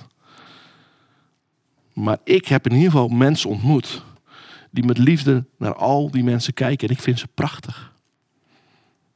[1.93, 4.03] Maar ik heb in ieder geval mensen ontmoet
[4.71, 7.93] die met liefde naar al die mensen kijken en ik vind ze prachtig.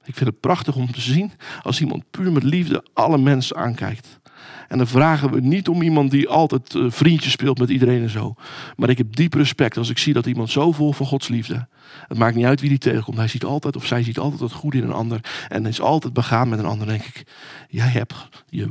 [0.04, 4.20] Ik vind het prachtig om te zien als iemand puur met liefde alle mensen aankijkt.
[4.68, 8.10] En dan vragen we niet om iemand die altijd uh, vriendjes speelt met iedereen en
[8.10, 8.36] zo.
[8.76, 11.68] Maar ik heb diep respect als ik zie dat iemand zo vol van Gods liefde.
[12.08, 13.18] Het maakt niet uit wie die tegenkomt.
[13.18, 15.20] Hij ziet altijd of zij ziet altijd het goede in een ander.
[15.48, 16.88] En is altijd begaan met een ander.
[16.88, 17.24] denk ik,
[17.70, 18.14] jij hebt
[18.50, 18.70] je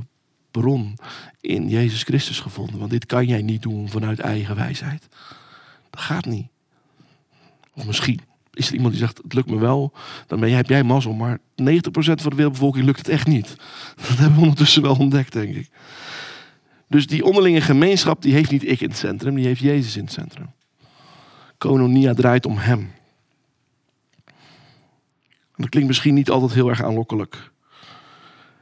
[0.50, 0.98] bron
[1.40, 2.78] in Jezus Christus gevonden.
[2.78, 5.08] Want dit kan jij niet doen vanuit eigen wijsheid.
[5.90, 6.46] Dat gaat niet.
[7.74, 8.20] Of misschien
[8.54, 9.92] is er iemand die zegt, het lukt me wel,
[10.26, 11.12] dan ben jij, heb jij mazzel.
[11.12, 11.42] Maar 90%
[11.94, 13.56] van de wereldbevolking lukt het echt niet.
[14.08, 15.68] Dat hebben we ondertussen wel ontdekt, denk ik.
[16.88, 20.04] Dus die onderlinge gemeenschap, die heeft niet ik in het centrum, die heeft Jezus in
[20.04, 20.50] het centrum.
[21.58, 22.92] Kononia draait om hem.
[25.56, 27.52] Dat klinkt misschien niet altijd heel erg aanlokkelijk.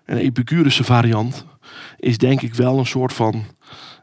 [0.04, 1.46] Een Epicurische variant
[1.98, 3.44] is denk ik wel een soort van,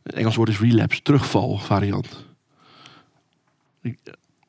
[0.03, 2.25] het Engels woord is relapse, terugval variant.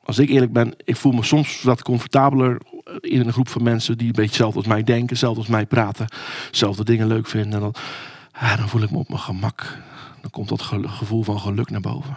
[0.03, 2.61] Als ik eerlijk ben, ik voel me soms wat comfortabeler
[2.99, 5.65] in een groep van mensen die een beetje hetzelfde als mij denken, hetzelfde als mij
[5.65, 6.07] praten,
[6.51, 7.53] dezelfde dingen leuk vinden.
[7.53, 7.75] En dan,
[8.31, 9.77] ah, dan voel ik me op mijn gemak.
[10.21, 12.15] Dan komt dat gevoel van geluk naar boven.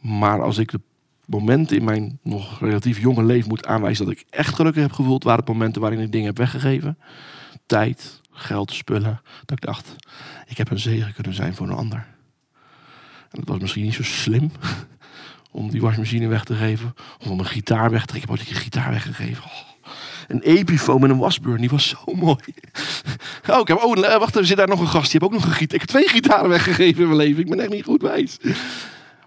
[0.00, 0.80] Maar als ik de
[1.26, 5.24] momenten in mijn nog relatief jonge leven moet aanwijzen dat ik echt gelukkig heb gevoeld,
[5.24, 6.98] waren het momenten waarin ik dingen heb weggegeven.
[7.66, 9.20] Tijd, geld, spullen.
[9.44, 9.96] Dat ik dacht,
[10.46, 12.06] ik heb een zegen kunnen zijn voor een ander.
[13.30, 14.50] En dat was misschien niet zo slim
[15.56, 16.94] om die wasmachine weg te geven.
[17.20, 18.34] Of om een gitaar weg te geven.
[18.34, 19.44] Ik heb een gitaar weggegeven.
[19.44, 19.50] Oh.
[20.28, 22.36] Een Epiphone met een wasburn, die was zo mooi.
[23.50, 25.10] Oh, ik heb, oh, eh, wacht, er zit daar nog een gast.
[25.10, 25.74] Die heb ook nog een gitaar.
[25.74, 27.40] Ik heb twee gitaren weggegeven in mijn leven.
[27.40, 28.38] Ik ben echt niet goed wijs.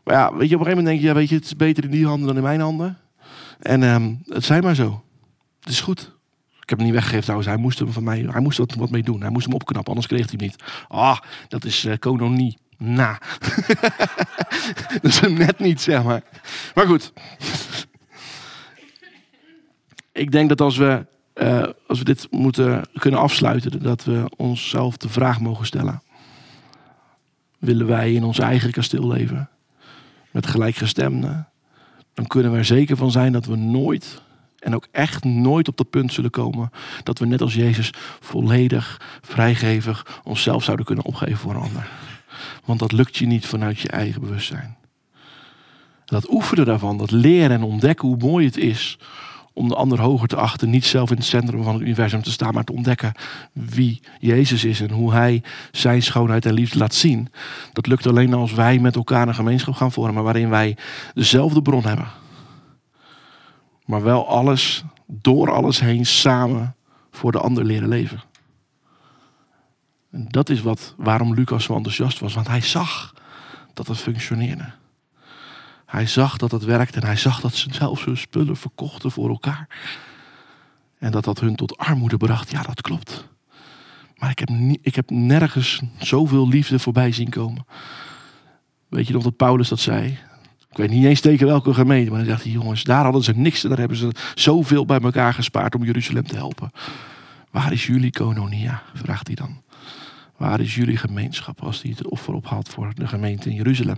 [0.04, 1.56] Maar ja, weet je, op een gegeven moment denk je, ja, weet je, het is
[1.56, 2.98] beter in die handen dan in mijn handen.
[3.60, 5.04] En um, het zijn maar zo.
[5.60, 6.18] Het is goed.
[6.62, 7.50] Ik heb hem niet weggegeven trouwens.
[7.50, 9.22] Hij moest hem van mij, hij moest wat, wat mee doen.
[9.22, 10.56] Hij moest hem opknappen, anders kreeg hij niet.
[10.88, 11.18] Ah,
[11.48, 11.94] dat is uh.
[12.80, 13.20] Na.
[15.02, 16.24] dat is hem net niet, zeg maar.
[16.74, 17.14] Maar goed.
[20.12, 21.06] Ik denk dat als we,
[21.36, 26.02] uh, als we dit moeten kunnen afsluiten, dat we onszelf de vraag mogen stellen.
[27.58, 29.50] Willen wij in ons eigen kasteel leven?
[30.32, 31.48] Met gelijkgestemden?
[32.14, 34.22] Dan kunnen we er zeker van zijn dat we nooit
[34.60, 36.72] en ook echt nooit op dat punt zullen komen
[37.04, 41.88] dat we net als Jezus volledig, vrijgevig onszelf zouden kunnen opgeven voor een ander.
[42.66, 44.78] Want dat lukt je niet vanuit je eigen bewustzijn.
[46.06, 48.98] Dat oefenen daarvan, dat leren en ontdekken hoe mooi het is
[49.54, 52.32] om de ander hoger te achten, niet zelf in het centrum van het universum te
[52.32, 53.14] staan, maar te ontdekken
[53.54, 57.30] wie Jezus is en hoe Hij zijn schoonheid en liefde laat zien.
[57.74, 60.78] Dat lukt alleen als wij met elkaar een gemeenschap gaan vormen waarin wij
[61.14, 62.08] dezelfde bron hebben.
[63.86, 66.76] Maar wel alles, door alles heen, samen
[67.12, 68.22] voor de ander leren leven.
[70.12, 73.14] En dat is wat, waarom Lucas zo enthousiast was, want hij zag
[73.74, 74.72] dat het functioneerde.
[75.86, 79.30] Hij zag dat het werkte en hij zag dat ze zelfs hun spullen verkochten voor
[79.30, 79.68] elkaar.
[80.97, 82.51] En dat dat hun tot armoede bracht.
[82.51, 83.28] Ja, dat klopt.
[84.16, 84.49] Maar ik heb,
[84.82, 87.66] ik heb nergens zoveel liefde voorbij zien komen.
[88.88, 90.18] Weet je nog dat Paulus dat zei?
[90.70, 93.64] Ik weet niet eens tegen welke gemeente, maar hij zegt: jongens, daar hadden ze niks
[93.64, 96.72] en daar hebben ze zoveel bij elkaar gespaard om Jeruzalem te helpen.
[97.51, 98.82] Waar is jullie kononia?
[98.93, 99.62] vraagt hij dan.
[100.40, 103.98] Waar is jullie gemeenschap als hij het offer ophaalt voor de gemeente in Jeruzalem?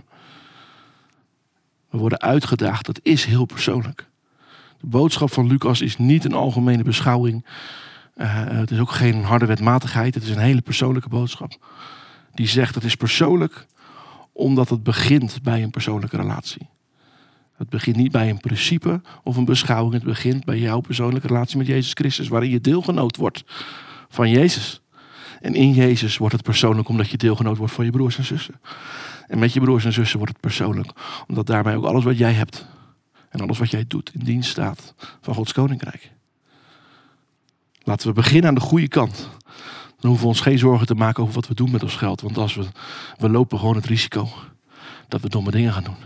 [1.90, 4.08] We worden uitgedaagd, dat is heel persoonlijk.
[4.80, 7.46] De boodschap van Lucas is niet een algemene beschouwing.
[8.16, 11.66] Uh, het is ook geen harde wetmatigheid, het is een hele persoonlijke boodschap.
[12.34, 13.66] Die zegt het is persoonlijk
[14.32, 16.68] omdat het begint bij een persoonlijke relatie.
[17.56, 19.94] Het begint niet bij een principe of een beschouwing.
[19.94, 23.44] Het begint bij jouw persoonlijke relatie met Jezus Christus, waarin je deelgenoot wordt
[24.08, 24.81] van Jezus.
[25.42, 28.60] En in Jezus wordt het persoonlijk omdat je deelgenoot wordt van je broers en zussen.
[29.26, 30.90] En met je broers en zussen wordt het persoonlijk.
[31.28, 32.66] Omdat daarbij ook alles wat jij hebt
[33.28, 36.12] en alles wat jij doet in dienst staat van Gods koninkrijk.
[37.82, 39.28] Laten we beginnen aan de goede kant.
[39.98, 42.20] Dan hoeven we ons geen zorgen te maken over wat we doen met ons geld.
[42.20, 42.66] Want als we,
[43.16, 44.28] we lopen gewoon het risico
[45.08, 45.96] dat we domme dingen gaan doen.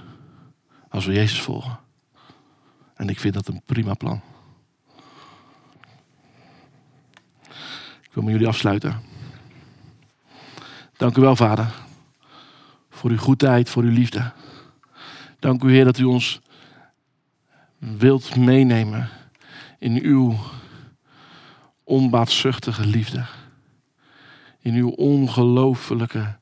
[0.88, 1.78] Als we Jezus volgen.
[2.94, 4.20] En ik vind dat een prima plan.
[8.02, 9.15] Ik wil met jullie afsluiten.
[10.96, 11.72] Dank u wel, Vader,
[12.90, 14.32] voor uw goedheid, voor uw liefde.
[15.38, 16.40] Dank u, Heer, dat u ons
[17.78, 19.08] wilt meenemen
[19.78, 20.36] in uw
[21.84, 23.24] onbaatzuchtige liefde.
[24.60, 26.36] In uw ongelooflijke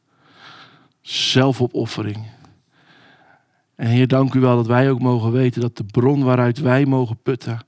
[1.00, 2.26] zelfopoffering.
[3.74, 6.86] En Heer, dank u wel dat wij ook mogen weten dat de bron waaruit wij
[6.86, 7.60] mogen putten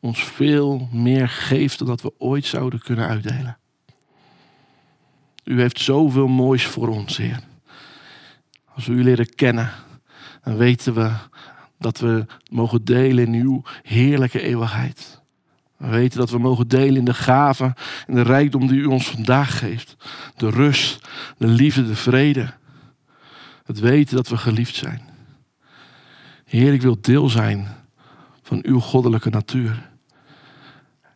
[0.00, 3.58] ons veel meer geeft dan dat we ooit zouden kunnen uitdelen.
[5.48, 7.40] U heeft zoveel moois voor ons, Heer.
[8.74, 9.70] Als we u leren kennen,
[10.42, 11.12] dan weten we
[11.78, 15.22] dat we mogen delen in uw heerlijke eeuwigheid.
[15.76, 17.74] We weten dat we mogen delen in de gaven
[18.06, 19.96] en de rijkdom die u ons vandaag geeft.
[20.36, 22.54] De rust, de liefde, de vrede.
[23.64, 25.02] Het weten dat we geliefd zijn.
[26.44, 27.68] Heer, ik wil deel zijn
[28.42, 29.90] van uw goddelijke natuur.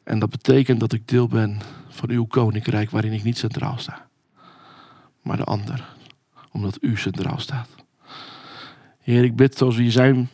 [0.05, 4.11] En dat betekent dat ik deel ben van uw koninkrijk waarin ik niet centraal sta
[5.23, 5.95] maar de ander.
[6.51, 7.68] Omdat u centraal staat.
[9.01, 10.29] Heer, ik bid zoals we hier zijn,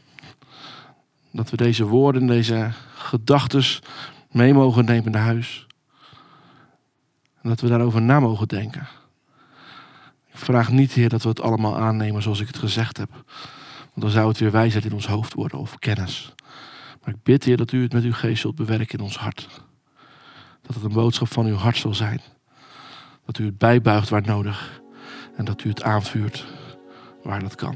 [1.33, 3.65] dat we deze woorden, deze gedachten
[4.31, 5.67] mee mogen nemen naar huis.
[7.43, 8.89] En dat we daarover na mogen denken.
[10.27, 13.11] Ik vraag niet, Heer, dat we het allemaal aannemen zoals ik het gezegd heb.
[13.81, 16.35] Want dan zou het weer wijsheid in ons hoofd worden of kennis.
[17.05, 19.49] Maar ik bid, Heer, dat u het met uw geest zult bewerken in ons hart.
[20.63, 22.21] Dat het een boodschap van uw hart zal zijn.
[23.27, 24.78] Dat u het bijbuigt waar nodig.
[25.39, 26.47] En dat u het aanvuurt
[27.23, 27.75] waar dat kan.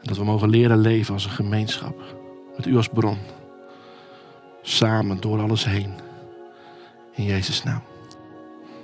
[0.00, 2.00] En dat we mogen leren leven als een gemeenschap.
[2.56, 3.18] Met u als bron.
[4.62, 5.92] Samen door alles heen.
[7.14, 7.82] In Jezus' naam.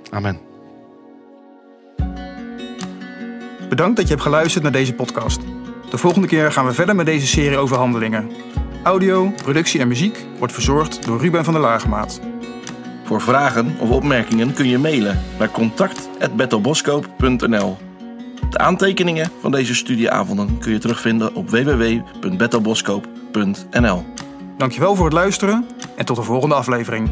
[0.09, 0.39] Amen.
[3.69, 5.41] Bedankt dat je hebt geluisterd naar deze podcast.
[5.89, 8.31] De volgende keer gaan we verder met deze serie over handelingen.
[8.83, 12.28] Audio, productie en muziek wordt verzorgd door Ruben van der Laagmaat.
[13.09, 17.77] Voor vragen of opmerkingen kun je mailen naar contact.bettelboskoop.nl.
[18.49, 24.05] De aantekeningen van deze studieavonden kun je terugvinden op www.bettelboskoop.nl.
[24.57, 27.09] Dankjewel voor het luisteren en tot de volgende aflevering.